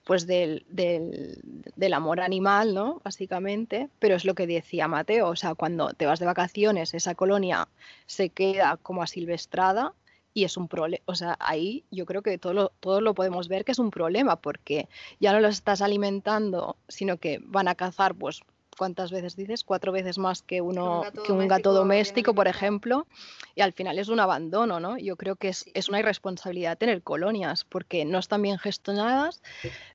[0.04, 1.40] pues del, del,
[1.74, 3.00] del, amor animal, ¿no?
[3.04, 7.16] Básicamente, pero es lo que decía Mateo, o sea, cuando te vas de vacaciones, esa
[7.16, 7.68] colonia
[8.06, 9.92] se queda como asilvestrada
[10.36, 13.48] y es un problema, o sea, ahí yo creo que todos lo, todos lo podemos
[13.48, 14.86] ver que es un problema porque
[15.18, 18.42] ya no los estás alimentando, sino que van a cazar, pues,
[18.76, 19.64] ¿cuántas veces dices?
[19.64, 23.06] Cuatro veces más que uno un gato que un gato doméstico, por ejemplo,
[23.54, 24.98] y al final es un abandono, ¿no?
[24.98, 29.42] Yo creo que es, es, una irresponsabilidad tener colonias porque no están bien gestionadas,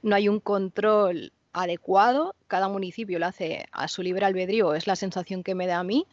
[0.02, 4.96] no hay un control adecuado, cada municipio lo hace a su libre albedrío, es la
[4.96, 6.08] sensación que me da a mí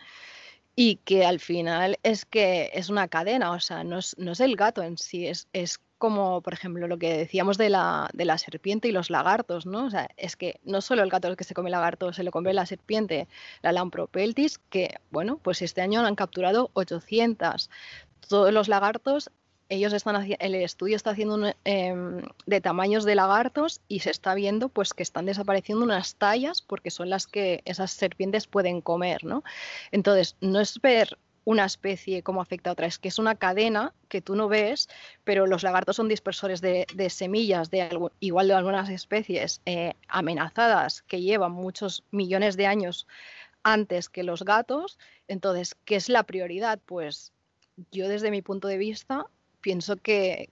[0.80, 4.38] y que al final es que es una cadena, o sea, no es, no es
[4.38, 8.24] el gato en sí, es, es, como, por ejemplo, lo que decíamos de la, de
[8.24, 9.86] la serpiente y los lagartos, ¿no?
[9.86, 12.54] O sea, es que no solo el gato que se come lagarto, se lo come
[12.54, 13.26] la serpiente,
[13.60, 17.70] la Lampropeltis, que, bueno, pues este año han capturado 800.
[18.28, 19.32] Todos los lagartos
[19.68, 24.68] ellos están el estudio está haciendo em, de tamaños de lagartos y se está viendo
[24.68, 29.44] pues que están desapareciendo unas tallas porque son las que esas serpientes pueden comer, ¿no?
[29.90, 33.94] Entonces, no es ver una especie como afecta a otra, es que es una cadena
[34.08, 34.88] que tú no ves,
[35.24, 37.88] pero los lagartos son dispersores de, semillas, de
[38.20, 43.06] igual de algunas especies eh, amenazadas que llevan muchos millones de años
[43.62, 44.98] antes que los gatos.
[45.26, 46.80] Entonces, ¿qué es la prioridad?
[46.84, 47.32] Pues
[47.90, 49.26] yo desde mi punto de vista
[49.68, 50.48] pienso que,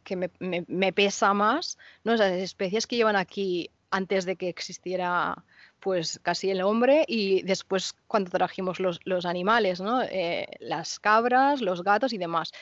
[0.69, 2.13] me, pesa más ¿no?
[2.13, 5.43] esas especies que llevan aquí antes de que existiera
[5.81, 10.03] pues casi el hombre y después cuando trajimos los, animales, ¿no?
[10.03, 12.53] Eh, las cabras, los gatos y demás.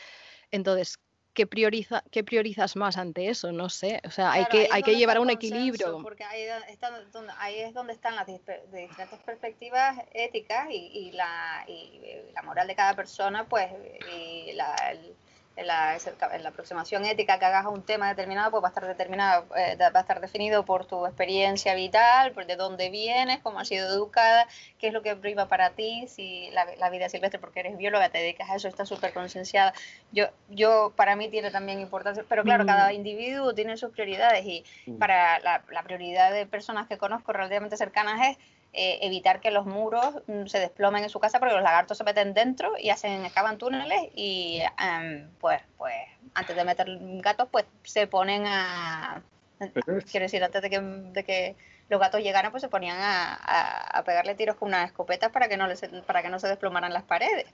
[0.52, 1.00] Entonces,
[1.32, 3.50] ¿qué, prioriza, ¿qué priorizas más ante eso?
[3.50, 6.02] No sé, o sea, hay que, hay que llevar a un equilibrio.
[6.02, 6.44] Porque ahí,
[7.10, 12.00] donde, ahí, es donde están las diferentes perspectivas éticas y, la, y,
[12.32, 13.72] la, moral de cada persona, pues,
[14.14, 14.76] y la,
[15.56, 18.70] en la, en la, aproximación ética que hagas a un tema determinado, pues va a
[18.70, 23.38] estar determinado, eh, va a estar definido por tu experiencia vital, por de dónde vienes,
[23.40, 27.08] cómo has sido educada, qué es lo que priva para ti, si la, la vida
[27.08, 29.72] silvestre, porque eres bióloga, te dedicas a eso, está súper concienciada.
[30.12, 32.94] Yo, yo, para mí tiene también importancia, pero claro, cada mm.
[32.94, 34.98] individuo tiene sus prioridades y mm.
[34.98, 38.38] para la, la prioridad de personas que conozco relativamente cercanas es
[38.74, 42.04] eh, evitar que los muros mm, se desplomen en su casa porque los lagartos se
[42.04, 45.94] meten dentro y hacen excavan túneles y em, pues pues
[46.34, 46.88] antes de meter
[47.20, 49.22] gatos pues se ponen a
[50.10, 51.56] quiero decir antes de que, de que
[51.88, 55.66] los gatos llegaran, pues se ponían a, pegarle tiros con unas escopetas para que no,
[55.66, 57.47] les, para que no se desplomaran las paredes.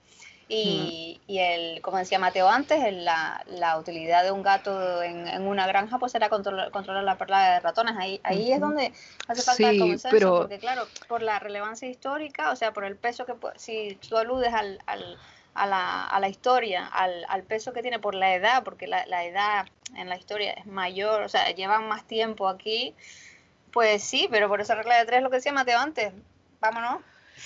[0.49, 5.43] Y, y el, como decía Mateo antes, la, la, utilidad de un gato en, en,
[5.43, 7.95] una granja pues era controlar, controlar la perla de ratones.
[7.97, 8.93] Ahí, ahí es donde
[9.29, 10.39] hace falta el consenso, pero...
[10.39, 14.53] porque claro, por la relevancia histórica, o sea, por el peso que, si tú aludes
[14.53, 15.19] al, al
[15.55, 19.05] a la, a la historia, al, al, peso que tiene por la edad, porque la,
[19.07, 19.67] la, edad
[19.97, 22.95] en la historia es mayor, o sea, llevan más tiempo aquí,
[23.73, 26.13] pues sí, pero por esa regla de tres, lo que decía Mateo antes,
[26.61, 27.03] vámonos.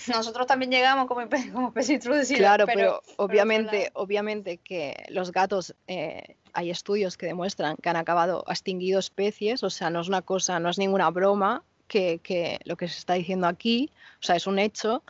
[0.09, 2.39] Nosotros también llegamos como, como especie introducida.
[2.39, 8.45] Claro, pero, obviamente, obviamente que los gatos, eh, hay estudios que demuestran que han acabado
[8.49, 12.77] extinguido especies, o sea, no es una cosa, no es ninguna broma que, que lo
[12.77, 15.03] que se está diciendo aquí, o sea, es un hecho.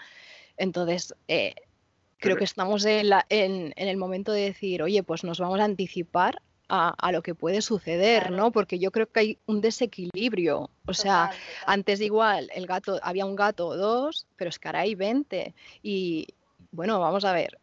[0.56, 1.54] Entonces, eh,
[2.18, 6.40] creo que estamos en, en, el momento de decir, oye, pues nos vamos a anticipar
[6.68, 8.50] a, lo que puede suceder, ¿no?
[8.50, 10.70] Porque yo creo que hay un desequilibrio.
[10.86, 11.30] O sea,
[11.66, 15.54] antes igual el gato, había un gato o dos, pero es que ahora hay 20.
[15.82, 16.26] Y
[16.72, 17.58] bueno, vamos a ver,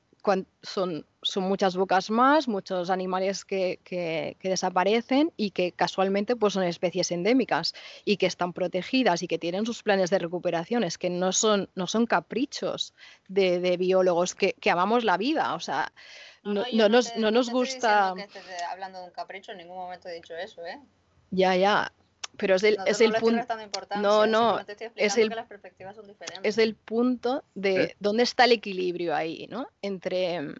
[0.62, 6.64] son, son muchas bocas más, muchos animales que, que, desaparecen y que casualmente pues, son
[6.64, 7.74] especies endémicas
[8.06, 10.84] y que están protegidas y que tienen sus planes de recuperación.
[10.84, 12.94] Es que no son, no son caprichos
[13.28, 15.54] de, de biólogos que, que, amamos la vida.
[15.56, 15.92] O sea,
[16.44, 18.14] no, no, nos, no nos gusta.
[18.16, 20.80] Que hablando de un capricho, en ningún momento he dicho eso, ¿eh?
[21.32, 21.92] Ya, ya
[22.42, 23.46] pero es el, es el punto.
[24.02, 24.60] No, no,
[24.96, 26.40] es el, las perspectivas son diferentes.
[26.44, 27.96] es el punto de eh.
[28.00, 29.68] dónde está el equilibrio ahí, ¿no?
[29.84, 30.42] Entre.
[30.42, 30.56] Mm,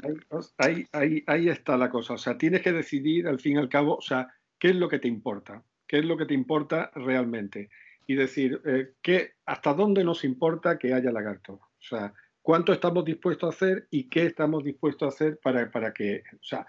[0.60, 2.14] ahí, ahí, ahí está la cosa.
[2.14, 4.90] O sea, tienes que decidir al fin y al cabo, o sea, qué es lo
[4.90, 7.72] que te importa, qué es lo que te importa realmente.
[8.06, 11.54] Y decir, eh, ¿qué, ¿hasta dónde nos importa que haya lagarto?
[11.54, 12.14] O sea,
[12.44, 16.22] ¿cuánto estamos dispuestos a hacer y qué estamos dispuestos a hacer para, para que.
[16.34, 16.68] O sea,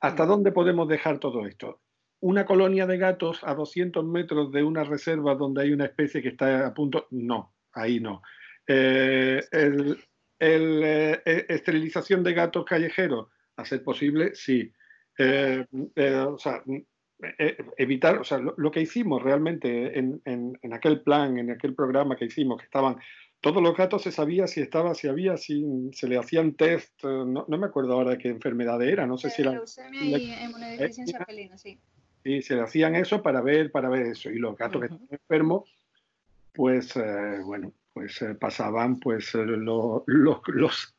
[0.00, 0.28] ¿hasta mm.
[0.28, 1.80] dónde podemos dejar todo esto?
[2.20, 6.28] Una colonia de gatos a 200 metros de una reserva donde hay una especie que
[6.28, 8.22] está a punto, no, ahí no.
[8.66, 9.98] Eh, el,
[10.38, 14.72] eh, e, esterilización de gatos callejeros, a ser posible, sí.
[15.18, 15.66] Eh,
[16.26, 16.62] o sea,
[17.76, 22.26] evitar, o sea, lo, que hicimos realmente en, en, aquel plan, en aquel programa que
[22.26, 22.96] hicimos, que estaban
[23.40, 27.44] todos los gatos se sabía si estaba, si había, si se le hacían test, no,
[27.48, 29.52] no me acuerdo ahora qué enfermedad era, no sé si era...
[29.52, 31.80] Leucemia y inmunodeficiencia felina, sí.
[32.24, 34.30] Y se hacían eso para ver, para ver eso.
[34.30, 35.74] Y los gatos que estaban enfermos,
[36.52, 40.40] pues eh, bueno, pues eh, pasaban pues eh, lo, los,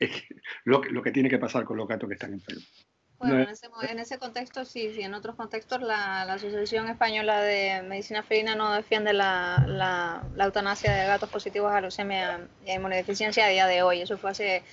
[0.66, 2.88] lo, lo, que tiene que pasar con los gatos que están enfermos.
[3.20, 7.40] Bueno, en ese, en ese contexto sí, sí, en otros contextos la, la, Asociación Española
[7.40, 12.72] de Medicina Felina no defiende la, la, la, eutanasia de gatos positivos a leucemia y
[12.72, 14.02] a inmunodeficiencia a día de hoy.
[14.02, 14.64] Eso fue hace,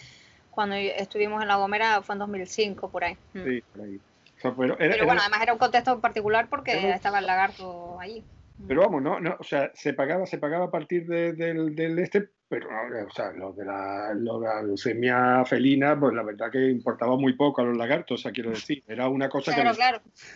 [0.50, 3.18] cuando estuvimos en La Gomera, fue en 2005, por ahí.
[3.34, 3.44] Mm.
[3.44, 4.00] Sí, por ahí
[4.42, 4.77] pero, bueno,
[5.20, 8.24] además era un contexto particular porque estaba el lagarto allí.
[8.66, 12.29] Pero vamos, no, no, o sea, se pagaba, se pagaba a partir del, del este,
[12.48, 12.68] pero
[13.07, 17.16] o sea, lo de la, lo de la leucemia felina, pues la verdad que importaba
[17.16, 19.62] muy poco a los lagartos, o sea, quiero decir, era una cosa que,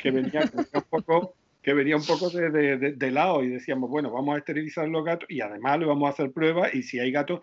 [0.01, 4.11] que, venía, un poco que venía un poco de, de, de, lado y decíamos, bueno,
[4.11, 7.11] vamos a esterilizar los gatos y además le vamos a hacer pruebas y si hay
[7.11, 7.41] gatos,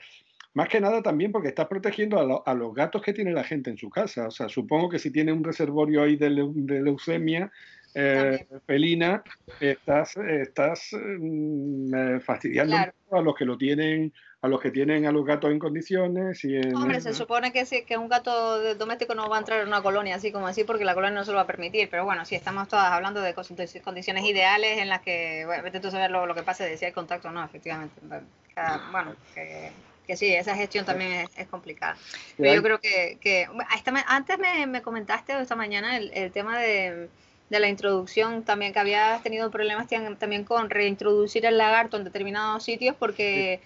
[0.53, 3.77] más que nada también porque estás protegiendo a, los gatos que tiene la gente en
[3.77, 4.27] su casa.
[4.27, 7.51] O sea, supongo que si tiene un reservorio ahí de, leucemia
[7.93, 9.23] eh, felina,
[9.59, 12.77] estás, estás mm, eh, fastidiando
[13.11, 16.45] a los que lo tienen a los que tienen a los gatos en condiciones.
[16.45, 19.67] Y Hombre, se supone que, sí, que un gato doméstico no va a entrar en
[19.67, 21.89] una colonia así como así porque la colonia no se lo va a permitir.
[21.89, 25.89] Pero bueno, si estamos todas hablando de condiciones ideales en las que, bueno, vete tú
[25.89, 27.99] a saber lo, lo que pasa de si hay contacto o no, efectivamente.
[28.91, 29.71] bueno, que
[30.09, 31.95] que sí, esa gestión también es, complicada.
[32.35, 33.47] Pero yo creo que, que
[34.07, 37.09] antes me, me, comentaste esta mañana el, el tema de,
[37.51, 39.85] de, la introducción, también que habías tenido problemas
[40.17, 43.61] también con reintroducir el lagarto en determinados sitios porque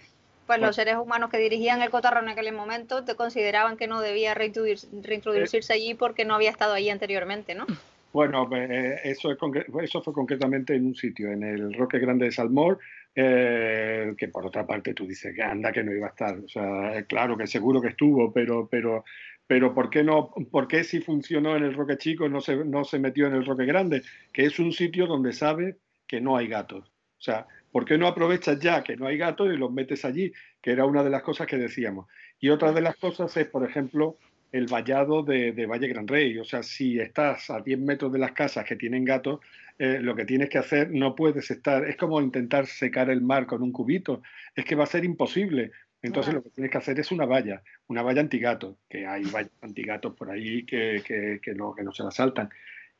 [0.45, 4.01] pues los seres humanos que dirigían el cotarro en aquel momento te consideraban que no
[4.01, 7.65] debía reintroducirse allí porque no había estado allí anteriormente, ¿no?
[8.13, 9.37] Bueno, eh, eso, es,
[9.81, 12.77] eso fue concretamente en un sitio, en el Roque Grande de Salmor,
[13.15, 16.37] eh, que por otra parte tú dices que anda que no iba a estar.
[16.37, 19.03] O sea, claro que seguro que estuvo, pero, pero,
[19.47, 20.29] pero ¿por qué no?
[20.51, 23.47] ¿Por qué si funcionó en el Roque Chico no se, no se metió en el
[23.47, 24.03] Roque Grande?
[24.31, 26.91] Que es un sitio donde sabe que no hay gatos.
[27.17, 30.31] O sea, ¿por qué no aprovechas ya que no hay gatos y los metes allí?
[30.61, 32.07] Que era una de las cosas que decíamos.
[32.39, 34.17] Y otra de las cosas es, por ejemplo,
[34.53, 36.37] el vallado de, de Valle Gran Rey.
[36.37, 39.39] O sea, si estás a 10 metros de las casas que tienen gatos,
[39.79, 43.47] eh, lo que tienes que hacer no puedes estar, es como intentar secar el mar
[43.47, 44.21] con un cubito,
[44.55, 45.71] es que va a ser imposible.
[46.03, 49.51] Entonces lo que tienes que hacer es una valla, una valla antigato, que hay vallas
[49.61, 52.49] antigatos por ahí que, que, que, no, que no se la saltan.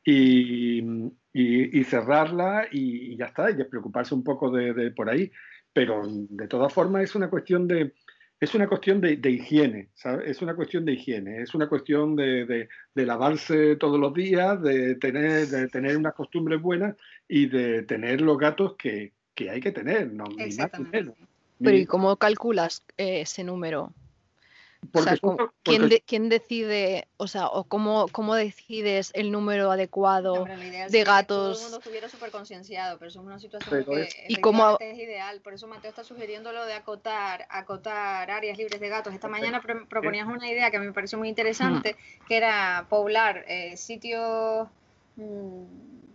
[0.04, 0.82] Y,
[1.32, 5.30] y, cerrarla y, ya está, y despreocuparse un poco de, por ahí.
[5.72, 7.92] pero de todas formas es una cuestión de,
[8.40, 9.88] es una cuestión de, higiene,
[10.24, 15.48] Es una cuestión de higiene, es una cuestión de, lavarse todos los días, de tener,
[15.48, 16.96] de tener unas costumbres buenas
[17.28, 19.12] y de tener los gatos que,
[19.50, 20.24] hay que tener, no,
[21.58, 23.92] Pero ¿y cómo calculas eh, ese número?
[26.06, 31.22] ¿Quién, decide, o sea, o cómo, cómo decides el número adecuado de gatos?
[31.22, 34.76] Que todo el mundo estuviera súper concienciado, pero eso es una situación que ¿Y cómo...
[34.80, 35.40] es ideal.
[35.40, 39.14] Por eso Mateo está sugiriendo lo de acotar, acotar áreas libres de gatos.
[39.14, 41.96] Esta mañana proponías una idea que me pareció muy interesante,
[42.28, 44.68] que era poblar eh, sitios
[45.16, 45.64] mm,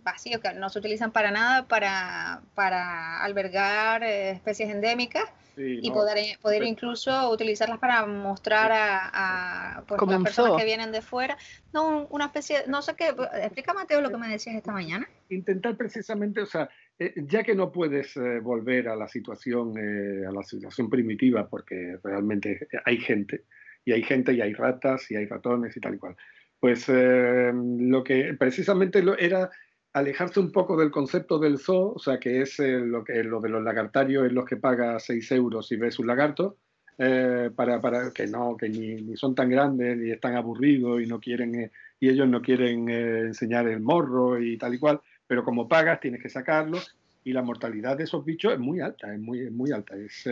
[0.02, 5.24] vacíos que no se utilizan para nada para, para albergar eh, especies endémicas
[5.56, 11.36] y poder, poder incluso utilizarlas para mostrar a, pues, las personas que vienen de fuera.
[11.72, 15.08] No, una especie, no sé qué, explica Mateo lo que me decías esta mañana.
[15.28, 20.26] Intentar precisamente, o sea, eh, ya que no puedes eh, volver a la situación, eh,
[20.26, 23.44] a la situación primitiva, porque realmente hay gente,
[23.84, 26.16] y hay gente, y hay ratas, y hay ratones y tal y cual.
[26.58, 29.50] Pues lo que precisamente lo, era
[29.92, 33.40] alejarse un poco del concepto del zoo, o sea, que es eh, lo, que, lo
[33.40, 36.56] de los lagartarios es los que paga 6 euros y ves un lagarto,
[36.98, 41.18] eh, para, para, que no, que ni, son tan grandes, ni están aburridos y no
[41.18, 45.68] quieren, eh, y ellos no quieren enseñar el morro y tal y cual, pero como
[45.68, 46.78] pagas tienes que sacarlo
[47.24, 50.24] y la mortalidad de esos bichos es muy alta, es muy, muy alta, es,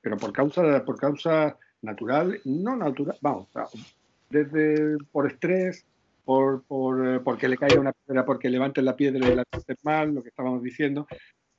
[0.00, 3.48] pero por causa, por causa natural, no natural, vamos,
[4.30, 5.86] desde por estrés,
[6.28, 9.44] por, por, eh, porque le caiga una piedra, porque levanten la piedra y la
[9.82, 11.06] mal, lo que estábamos diciendo.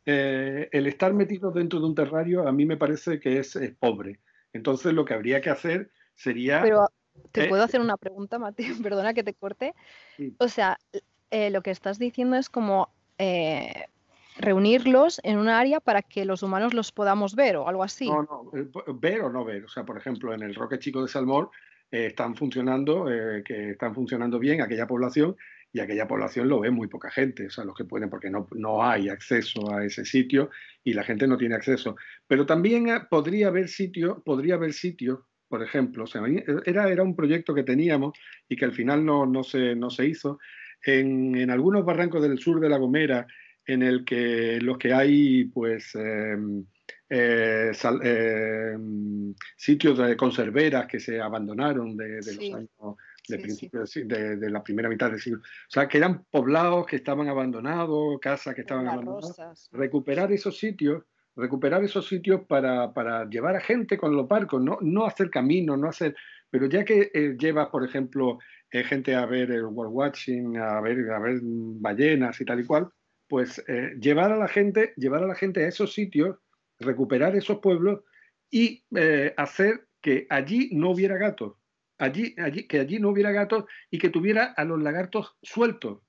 [0.06, 4.20] Eh, el estar metido dentro de un terrario a mí me parece que es, pobre.
[4.54, 6.62] Entonces lo que habría que hacer sería...
[6.62, 6.88] Pero
[7.32, 7.50] te ¿Eh?
[7.50, 9.74] puedo hacer una pregunta, Mateo, perdona que te corte.
[10.38, 10.78] O sea,
[11.32, 12.92] lo que estás diciendo es como
[14.38, 18.08] reunirlos en un área para que los humanos los podamos ver o algo así.
[18.08, 18.52] No, no,
[19.00, 19.66] ver o no ver.
[19.66, 21.50] O sea, por ejemplo, en el Roque Chico de Salmor
[21.91, 25.36] eh, están funcionando, eh, que están funcionando bien aquella población
[25.71, 28.47] y aquella población lo ve muy poca gente, o sea, los que pueden, porque no,
[28.56, 30.49] no hay acceso a ese sitio
[30.84, 31.95] y la gente no tiene acceso.
[32.28, 36.21] Pero también eh, podría haber sitio, podría haber sitio, por ejemplo, sea,
[36.65, 40.06] era, era un proyecto que teníamos y que al final no, no, se, no se
[40.06, 40.39] hizo.
[40.86, 43.28] En, en algunos barrancos del sur de La Gomera,
[43.65, 46.65] en el que los que hay, pues, em,
[47.12, 47.72] eh,
[48.04, 48.78] eh,
[49.58, 55.10] sitios de conserveras que se abandonaron de, los años de principio De, la primera mitad
[55.10, 55.39] del siglo.
[55.39, 59.69] O sea, que eran poblados que estaban abandonados, casas que estaban abandonadas.
[59.72, 61.04] Recuperar esos sitios,
[61.36, 65.80] recuperar esos sitios para, para, llevar a gente con los barcos, no, no hacer caminos,
[65.80, 66.15] no hacer...
[66.52, 68.39] Pero ya que eh, llevas, por ejemplo,
[68.72, 72.89] gente a ver el world watching, a ver, a ver ballenas y tal y cual,
[73.28, 73.63] pues
[74.00, 76.38] llevar a la gente, llevar a la gente a esos sitios
[76.80, 78.02] recuperar esos pueblos
[78.50, 81.56] y eh, hacer que allí no hubiera gatos,
[81.98, 86.00] allí, allí, que allí no hubiera gatos y que tuviera a los lagartos sueltos,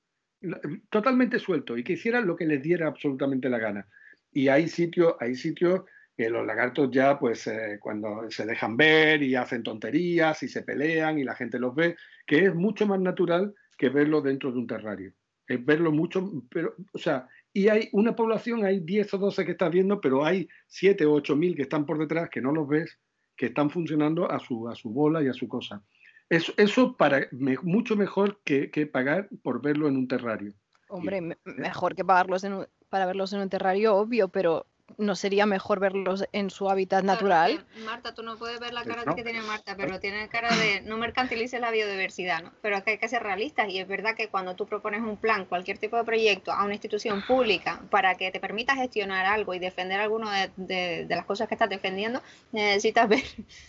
[0.89, 3.89] totalmente sueltos y que hicieran lo que les diera absolutamente la gana.
[4.33, 5.83] Y hay sitios, hay sitios
[6.17, 10.63] que los lagartos ya, pues eh, cuando se dejan ver y hacen tonterías y se
[10.63, 14.59] pelean y la gente los ve, que es mucho más natural que verlo dentro de
[14.59, 15.13] un terrario.
[15.47, 19.53] Es verlo mucho, pero, o sea, y hay una población, hay 10 o 12 que
[19.53, 22.69] estás viendo, pero hay 7 o 8 mil que están por detrás, que no los
[22.69, 22.99] ves,
[23.37, 25.83] que están funcionando a su, a su bola y a su cosa.
[26.29, 27.27] Eso, eso para
[27.63, 30.53] mucho mejor que, que, pagar por verlo en un terrario.
[30.89, 32.47] Hombre, mejor que pagarlos
[32.89, 34.67] para verlos en un terrario, obvio, pero
[34.99, 37.65] ¿no sería mejor verlos en su hábitat natural?
[37.85, 40.97] Marta, tú no puedes ver la cara que tiene Marta, pero tiene cara de no
[40.97, 42.53] mercantilices la biodiversidad, ¿no?
[42.63, 45.45] Pero que hay que ser realistas y es verdad que cuando tú propones un plan,
[45.45, 49.59] cualquier tipo de proyecto a una institución pública para que te permita gestionar algo y
[49.59, 52.23] defender alguno de, las cosas que estás defendiendo,
[52.53, 53.25] necesitas ver.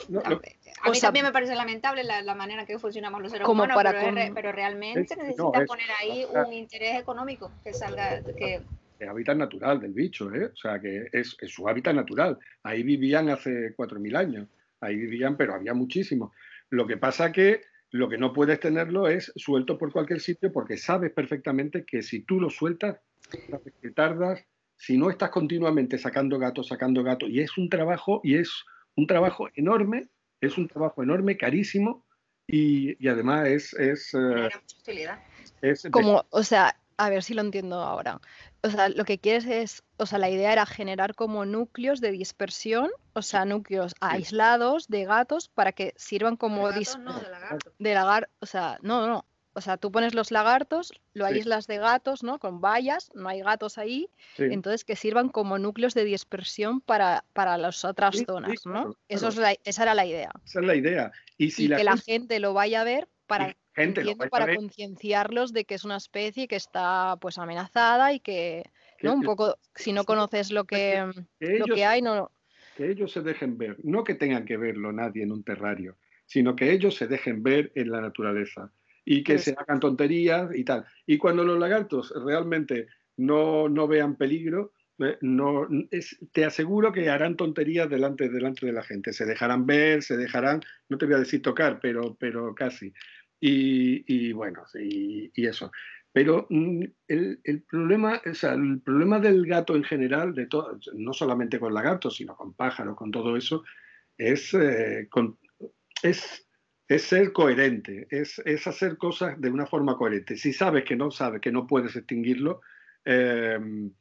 [0.84, 3.78] a mí también me parece lamentable la, manera que funcionamos los seres humanos,
[4.34, 8.62] pero, realmente necesitas poner ahí un interés económico que salga, que
[9.08, 10.46] hábitat natural del bicho, ¿eh?
[10.46, 12.38] o sea que es, su hábitat natural.
[12.64, 14.48] Ahí vivían hace 4.000 años,
[14.80, 16.32] ahí vivían, pero había muchísimos.
[16.70, 17.62] Lo que pasa que
[17.92, 22.22] lo que no puedes tenerlo es suelto por cualquier sitio porque sabes perfectamente que si
[22.22, 23.00] tú lo sueltas,
[23.82, 24.46] que tardas,
[24.78, 28.49] si no estás continuamente sacando gatos, sacando gatos, y es un trabajo, y es
[28.95, 30.08] un trabajo enorme,
[30.39, 32.06] es un trabajo enorme, carísimo,
[32.47, 33.74] y, además es...
[33.74, 34.49] es, eh,
[35.62, 38.20] es Como, o sea, a ver si lo entiendo ahora
[38.64, 42.12] o sea, lo que quieres es, o sea, la idea era generar como núcleos de
[42.12, 47.20] dispersión, o sea, núcleos aislados de gatos para que sirvan como de, no,
[47.80, 48.32] de lagarto.
[48.39, 52.38] o sea, no, no, o sea, tú pones los lagartos, lo aíslas de gatos, ¿no?
[52.39, 57.58] Con vallas, no hay gatos ahí, entonces que sirvan como núcleos de dispersión para, para
[57.58, 58.96] las otras zonas, ¿no?
[59.08, 60.32] Eso es esa era la idea.
[60.46, 61.12] Esa es la idea.
[61.38, 63.56] Y, si que la gente lo vaya a ver para,
[64.30, 68.63] para concienciarlos de que es una especie que está pues amenazada y que,
[69.01, 69.13] ¿no?
[69.13, 71.03] Un poco, si no conoces lo que,
[71.39, 72.32] lo que hay, no...
[72.76, 76.55] Que ellos se dejen ver, no que tengan que verlo nadie en un terrario, sino
[76.55, 78.72] que ellos se dejen ver en la naturaleza
[79.05, 80.86] y que se hagan tonterías y tal.
[81.05, 85.67] Y cuando los lagartos realmente no, no vean peligro, eh, no,
[86.32, 89.13] te aseguro que harán tonterías delante, delante de la gente.
[89.13, 92.93] Se dejarán ver, se dejarán, no te voy a decir tocar, pero, pero casi.
[93.44, 95.72] Y, bueno, y, eso.
[96.14, 101.14] Pero mm, el, problema, o sea, el problema del gato en general, de todo, no
[101.14, 103.64] solamente con lagartos, sino con pájaros, con todo eso,
[104.18, 105.39] es, eh, con,
[106.04, 106.46] es
[106.92, 108.38] es ser coherente, es,
[108.68, 110.36] hacer cosas de una forma coherente.
[110.36, 112.60] Si sabes que no sabes que no puedes extinguirlo,
[113.06, 113.94] em,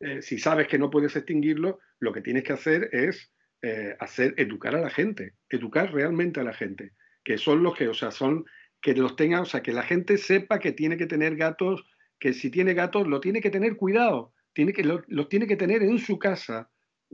[0.00, 3.30] eh, si sabes que no puedes extinguirlo, lo que tienes que hacer es
[3.60, 6.92] eh, hacer educar a la gente, educar realmente a la gente,
[7.22, 8.46] que son los que, o sea, son
[8.80, 11.84] que los tengan, o sea, que la gente sepa que tiene que tener gatos,
[12.18, 15.82] que si tiene gatos lo tiene que tener cuidado, tiene que los tiene que tener
[15.82, 16.70] en su casa,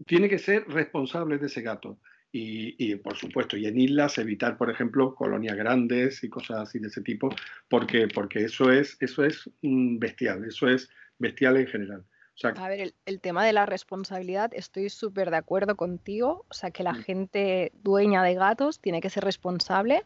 [0.07, 1.99] tiene que ser responsable de ese gato.
[2.37, 6.89] Y, por supuesto, y en islas evitar, por ejemplo, colonias grandes y cosas así de
[6.89, 7.29] ese tipo,
[7.69, 10.91] porque, porque eso es, eso es bestial, eso es
[11.21, 12.05] bestial en general.
[12.43, 16.45] A ver, el, tema de la responsabilidad, estoy súper de acuerdo contigo.
[16.49, 17.03] O sea, que la mm.
[17.03, 20.05] gente dueña de gatos tiene que ser responsable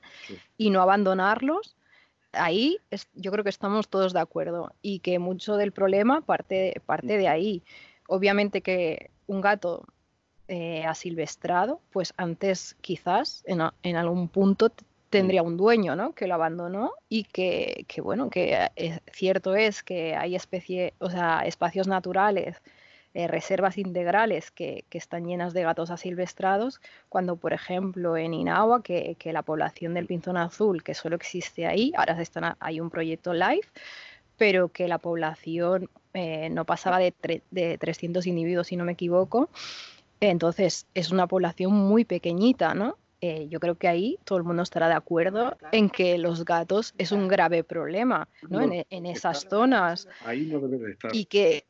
[0.57, 1.77] y no abandonarlos.
[2.33, 2.79] Ahí
[3.15, 7.29] yo creo que estamos todos de acuerdo y que mucho del problema parte, parte de
[7.29, 7.63] ahí.
[8.07, 9.87] Obviamente que un gato
[10.51, 14.73] eh, asilvestrado, pues antes quizás en, algún punto
[15.11, 16.13] tendría un dueño, ¿no?
[16.13, 21.43] Que lo abandonó y que, bueno, que es, cierto es que hay especie, o sea,
[21.47, 22.57] espacios naturales,
[23.15, 29.17] eh, reservas integrales que, están llenas de gatos asilvestrados, cuando por ejemplo en Inagua, que,
[29.25, 33.67] la población del pinzón azul, que solo existe ahí, ahora están, hay un proyecto live,
[34.37, 37.15] pero que la población eh, no pasaba de,
[37.51, 39.49] de 300 individuos, si no me equivoco,
[40.21, 42.97] entonces, es una población muy pequeñita, ¿no?
[43.21, 46.95] Eh, yo creo que ahí todo el mundo estará de acuerdo en que los gatos
[46.99, 48.61] es un grave problema, ¿no?
[48.63, 50.09] en, esas zonas.
[50.25, 51.15] Ahí no debe de estar.
[51.15, 51.65] Y que,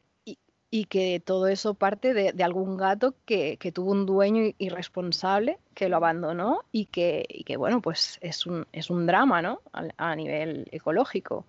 [0.71, 5.97] y, que todo eso parte de, algún gato que, tuvo un dueño irresponsable, que lo
[5.97, 9.63] abandonó y que, que bueno, pues es un, es un drama, ¿no?
[9.73, 11.47] A, a nivel ecológico.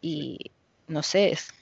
[0.00, 0.50] Y
[0.88, 1.52] no sé, es,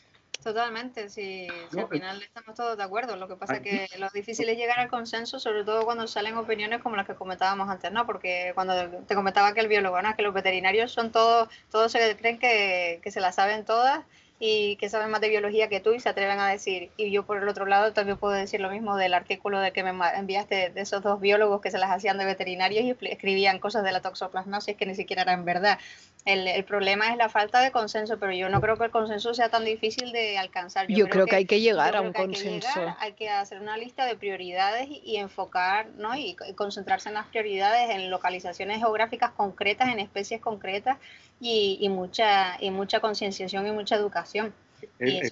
[0.42, 3.16] Totalmente, si, al final estamos todos de acuerdo.
[3.16, 6.36] Lo que pasa es que lo difícil es llegar al consenso, sobre todo cuando salen
[6.36, 8.06] opiniones como las que comentábamos antes, ¿no?
[8.06, 10.14] Porque cuando te comentaba que el biólogo, ¿no?
[10.14, 14.04] Que los veterinarios son todos, todos se creen que, que se la saben todas
[14.40, 16.90] y que saben más de biología que tú y se atreven a decir.
[16.96, 19.82] Y yo por el otro lado también puedo decir lo mismo del artículo de que
[19.82, 23.82] me enviaste de esos dos biólogos que se las hacían de veterinarios y escribían cosas
[23.82, 25.78] de la toxoplasmosis que ni siquiera eran verdad.
[26.24, 29.32] El, el problema es la falta de consenso, pero yo no creo que el consenso
[29.32, 30.86] sea tan difícil de alcanzar.
[30.88, 32.68] Yo, creo, que, hay que llegar a un consenso.
[32.98, 36.14] Hay que, hacer una lista de prioridades y, enfocar, ¿no?
[36.16, 40.98] Y, y concentrarse en las prioridades, en localizaciones geográficas concretas, en especies concretas
[41.40, 44.52] y, y mucha, y mucha concienciación y mucha educación.
[45.00, 45.22] y,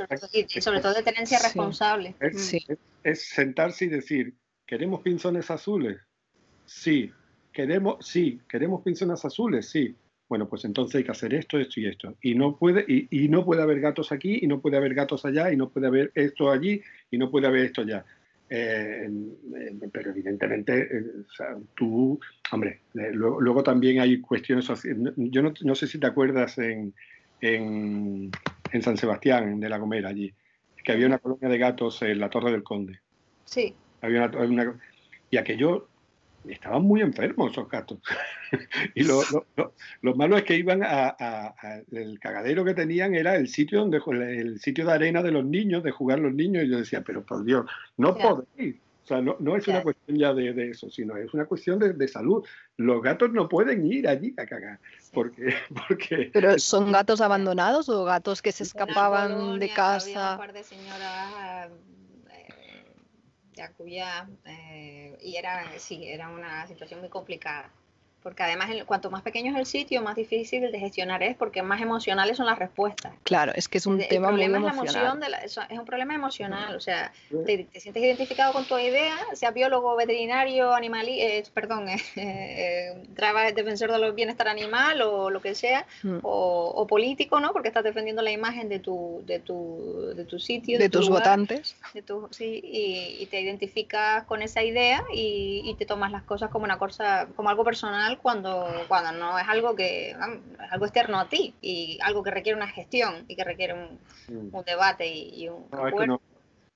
[0.61, 2.15] sobre, todo de tenencia responsable.
[3.03, 4.35] Es, sentarse y decir,
[4.67, 5.99] ¿queremos pinzones azules?
[6.65, 7.13] Sí.
[7.53, 9.95] ¿Queremos, sí, queremos pinzones azules, sí.
[10.29, 12.17] Bueno, pues entonces hay que hacer esto, esto y esto.
[12.21, 15.25] Y no puede, y, y, no puede haber gatos aquí, y no puede haber gatos
[15.25, 18.05] allá, y no puede haber esto allí, y no puede haber esto allá.
[18.49, 19.11] Eh,
[19.93, 21.05] pero evidentemente, eh,
[21.75, 22.19] tú,
[22.53, 24.69] hombre, eh, luego, también hay cuestiones,
[25.17, 26.95] yo no, sé si te acuerdas en,
[27.41, 28.31] en,
[28.83, 30.33] San Sebastián, de La Gomera, allí,
[30.85, 33.01] que había una colonia de gatos en la Torre del Conde.
[33.45, 33.75] Sí.
[34.01, 34.79] Había una,
[35.31, 35.89] y aquello
[36.49, 37.99] estaban muy enfermos esos gatos.
[38.95, 39.23] y lo,
[40.03, 41.55] lo, malo es que iban a,
[41.91, 44.01] el cagadero que tenían era el sitio donde
[44.39, 47.25] el sitio de arena de los niños, de jugar los niños, y yo decía, pero
[47.25, 47.67] por Dios,
[47.97, 48.77] no podéis.
[49.05, 52.09] O sea, no, no es una cuestión ya de, eso, sino es una cuestión de,
[52.09, 52.45] salud.
[52.77, 54.81] Los gatos no pueden ir allí a cagar.
[55.13, 55.55] Porque,
[55.89, 56.31] porque...
[56.33, 60.33] ¿Pero son gatos abandonados o gatos que se escapaban de casa?
[60.33, 61.71] un par de señoras
[64.45, 67.71] eh, y era, sí, era una situación muy complicada
[68.27, 71.81] porque además cuanto más pequeño es el sitio, más difícil de gestionar es, porque más
[71.81, 73.13] emocionales son las respuestas.
[73.23, 75.23] Claro, es que es un tema muy emocional.
[75.45, 77.13] Es, es, un problema emocional, o sea,
[77.47, 83.93] te, sientes identificado con tu idea, sea biólogo, veterinario, animal, eh, perdón, eh, eh, defensor
[83.93, 86.19] de los bienestar animal o lo que sea, mm.
[86.23, 87.53] o, político, ¿no?
[87.53, 91.77] Porque estás defendiendo la imagen de tu, de tu, de tu sitio, de, tus votantes.
[91.95, 96.25] De tu, sí, y, y, te identificas con esa idea y, y te tomas las
[96.25, 100.17] cosas como una cosa, como algo personal cuando, cuando no es algo que es
[100.71, 104.65] algo externo a ti y algo que requiere una gestión y que requiere un, mm.
[104.65, 105.67] debate y, un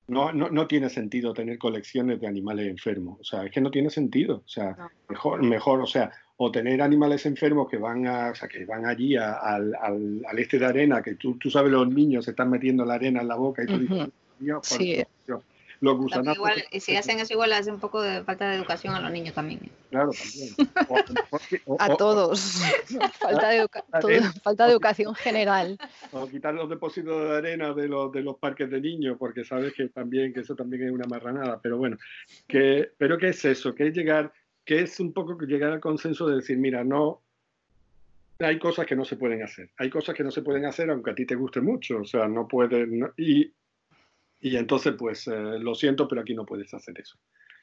[0.08, 3.20] no, no, no, tiene sentido tener colecciones de animales enfermos.
[3.20, 4.42] O sea, es que no tiene sentido.
[4.44, 4.76] O sea,
[5.08, 8.86] mejor, mejor, o sea, o tener animales enfermos que van a, o sea, que van
[8.86, 12.50] allí al, al, al, este de arena, que tú, tú sabes, los niños se están
[12.50, 14.08] metiendo la arena en la boca y tú dices,
[14.40, 15.04] Dios, sí
[16.70, 19.34] y si hacen eso igual, hace un poco de falta de educación a los niños
[19.34, 19.60] también.
[19.88, 21.58] Claro, también.
[21.78, 22.60] a todos.
[23.18, 23.68] falta, de
[24.42, 25.78] falta de educación general.
[26.12, 29.72] O quitar los depósitos de arena de los, de los parques de niños, porque sabes
[29.72, 31.58] que también que eso también es una marranada.
[31.62, 31.96] Pero bueno,
[32.46, 33.74] que, pero ¿qué es eso?
[33.74, 34.32] Que es llegar,
[34.64, 37.22] que es un poco llegar al consenso de decir, mira, no,
[38.38, 39.70] hay cosas que no se pueden hacer.
[39.78, 42.00] Hay cosas que no se pueden hacer aunque a ti te guste mucho.
[42.00, 42.86] O sea, no puedes.
[43.16, 43.50] y
[44.40, 47.18] y entonces, pues eh, lo siento, pero aquí no puedes hacer eso.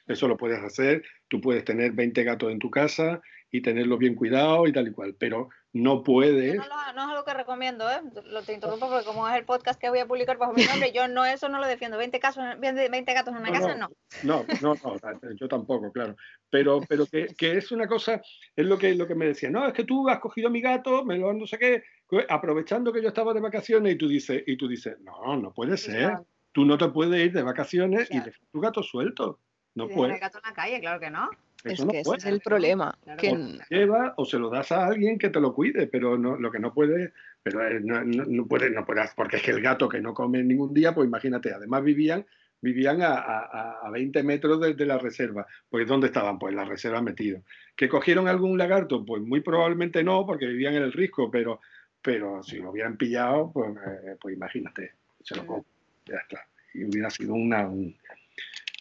[0.06, 3.20] Eso lo puedes hacer, tú puedes tener 20 gatos en tu casa
[3.50, 6.56] y tenerlos bien cuidados y tal y cual, pero no puedes...
[6.56, 6.64] No,
[6.94, 8.00] no, es algo que recomiendo, ¿eh?
[8.24, 10.92] Lo te interrumpo porque como es el podcast que voy a publicar bajo mi nombre,
[10.92, 11.98] yo no eso no lo defiendo.
[11.98, 13.88] 20, casos, 20 gatos en una casa, no.
[14.22, 14.96] No, no, no,
[15.38, 16.16] yo tampoco, claro.
[16.50, 18.20] Pero, pero que, que, es una cosa,
[18.56, 20.60] es lo que, lo que me decía, no, es que tú has cogido a mi
[20.62, 21.82] gato, me lo no sé qué,
[22.28, 25.76] aprovechando que yo estaba de vacaciones y tú dices, y tú dices no, no puede
[25.76, 26.16] ser.
[26.52, 29.38] Tú no te puedes ir de vacaciones y dejar tu gato suelto.
[29.74, 30.14] No puedes.
[30.14, 31.30] el gato en la calle, claro que no.
[31.64, 32.98] es que ese es el problema.
[33.18, 33.30] que...
[33.30, 36.50] O, lleva, o se lo das a alguien que te lo cuide, pero no, lo
[36.50, 40.00] que no puede, pero no, no, puede, no puede, porque es que el gato que
[40.00, 42.26] no come ningún día, pues imagínate, además vivían,
[42.60, 45.46] vivían a, a, a 20 metros desde la reserva.
[45.68, 46.38] Pues ¿dónde estaban?
[46.38, 47.42] Pues en la reserva metidos.
[47.76, 49.04] ¿Que cogieron algún lagarto?
[49.04, 51.60] Pues muy probablemente no, porque vivían en el risco, pero,
[52.02, 55.64] pero si lo hubieran pillado, pues, eh, pues imagínate, se lo
[56.08, 56.46] ya está.
[56.74, 57.70] Y hubiera sido una...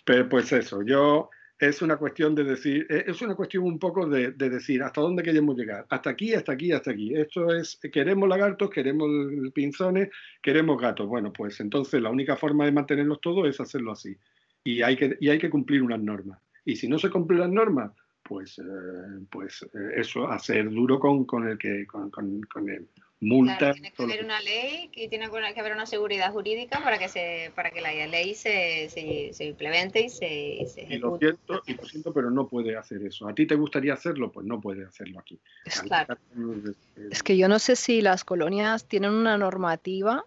[0.06, 4.08] Pero pues eso, yo es una cuestión de decir, eh, es una cuestión un poco
[4.08, 5.86] de, decir hasta dónde queremos llegar.
[5.90, 7.16] Hasta aquí, hasta aquí, hasta aquí.
[7.16, 9.10] Esto es, queremos lagartos, queremos
[9.54, 10.10] pinzones,
[10.42, 11.08] queremos gatos.
[11.08, 14.16] Bueno, pues entonces la única forma de mantenerlos todos es hacerlo así.
[14.64, 16.40] Y hay que, y hay que cumplir unas normas.
[16.64, 21.26] Y si no se cumplen las normas, pues, eh, pues eh, eso, hacer duro con,
[21.26, 22.42] con el que, con, con,
[23.20, 23.74] multa.
[23.74, 27.52] tiene que haber una ley y tiene que haber una seguridad jurídica para que se
[27.56, 31.86] para que la ley se, se, implemente y se, se y lo, siento, y lo
[31.86, 33.28] siento, pero no puede hacer eso.
[33.28, 34.32] ¿A ti te gustaría hacerlo?
[34.32, 35.40] Pues no puede hacerlo aquí.
[35.66, 35.84] Es,
[37.12, 40.24] es que yo no sé si las colonias tienen una normativa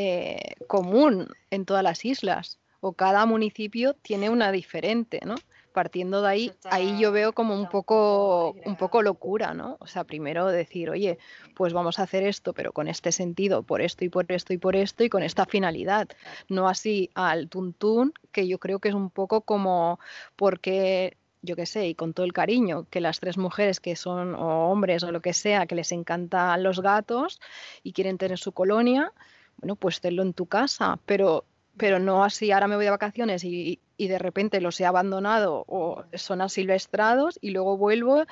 [0.00, 5.34] eh, común en todas las islas o cada municipio tiene una diferente, ¿no?
[5.78, 9.76] Partiendo de ahí, ahí yo veo como un poco, un poco locura, ¿no?
[9.78, 11.18] O sea, primero decir, oye,
[11.54, 14.58] pues vamos a hacer esto, pero con este sentido, por esto y por esto y
[14.58, 16.08] por esto y con esta finalidad,
[16.48, 20.00] no así al tuntún, que yo creo que es un poco como
[20.34, 24.34] porque yo qué sé, y con todo el cariño, que las tres mujeres que son
[24.34, 27.40] o hombres o lo que sea, que les encantan los gatos
[27.84, 29.12] y quieren tener su colonia,
[29.58, 31.44] bueno, pues tenlo en tu casa, pero
[31.78, 35.64] pero no así, ahora me voy de vacaciones y, y de repente los he abandonado
[35.66, 38.24] o son asilvestrados y luego vuelvo.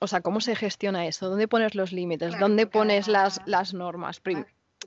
[0.00, 1.28] O sea, ¿cómo se gestiona eso?
[1.28, 2.38] ¿Dónde pones los límites?
[2.38, 4.20] ¿Dónde pones las, las normas?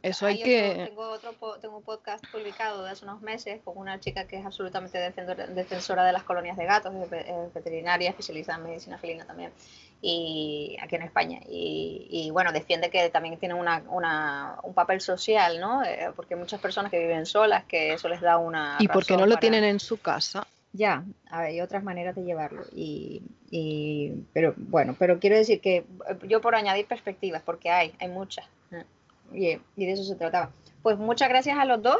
[0.01, 0.85] Eso hay, que...
[0.87, 4.45] tengo, otro, tengo un podcast publicado de hace unos meses con una chica que es
[4.45, 9.51] absolutamente defensora de las colonias de gatos, es veterinaria, especializada en medicina felina también
[10.01, 11.39] y aquí en España.
[11.47, 15.83] Y, bueno, defiende que también tiene una, una, un papel social, ¿no?
[15.83, 18.77] Eh, porque hay muchas personas que viven solas, que eso les da una...
[18.79, 20.47] ¿Y por qué no lo tienen en su casa?
[20.71, 22.63] Ya, hay otras maneras de llevarlo.
[22.73, 25.85] Y, y, pero bueno, pero quiero decir que
[26.27, 28.45] yo por añadir perspectivas, porque hay, hay muchas.
[29.33, 30.51] Y, y de eso se trataba.
[30.81, 31.99] Pues muchas gracias a los dos.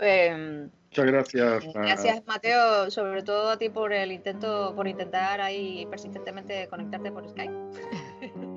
[0.00, 1.64] Eh, Muchas gracias.
[1.72, 7.26] Gracias, Mateo, sobre todo a ti por el intento, por intentar ahí persistentemente conectarte por
[7.26, 7.54] Skype.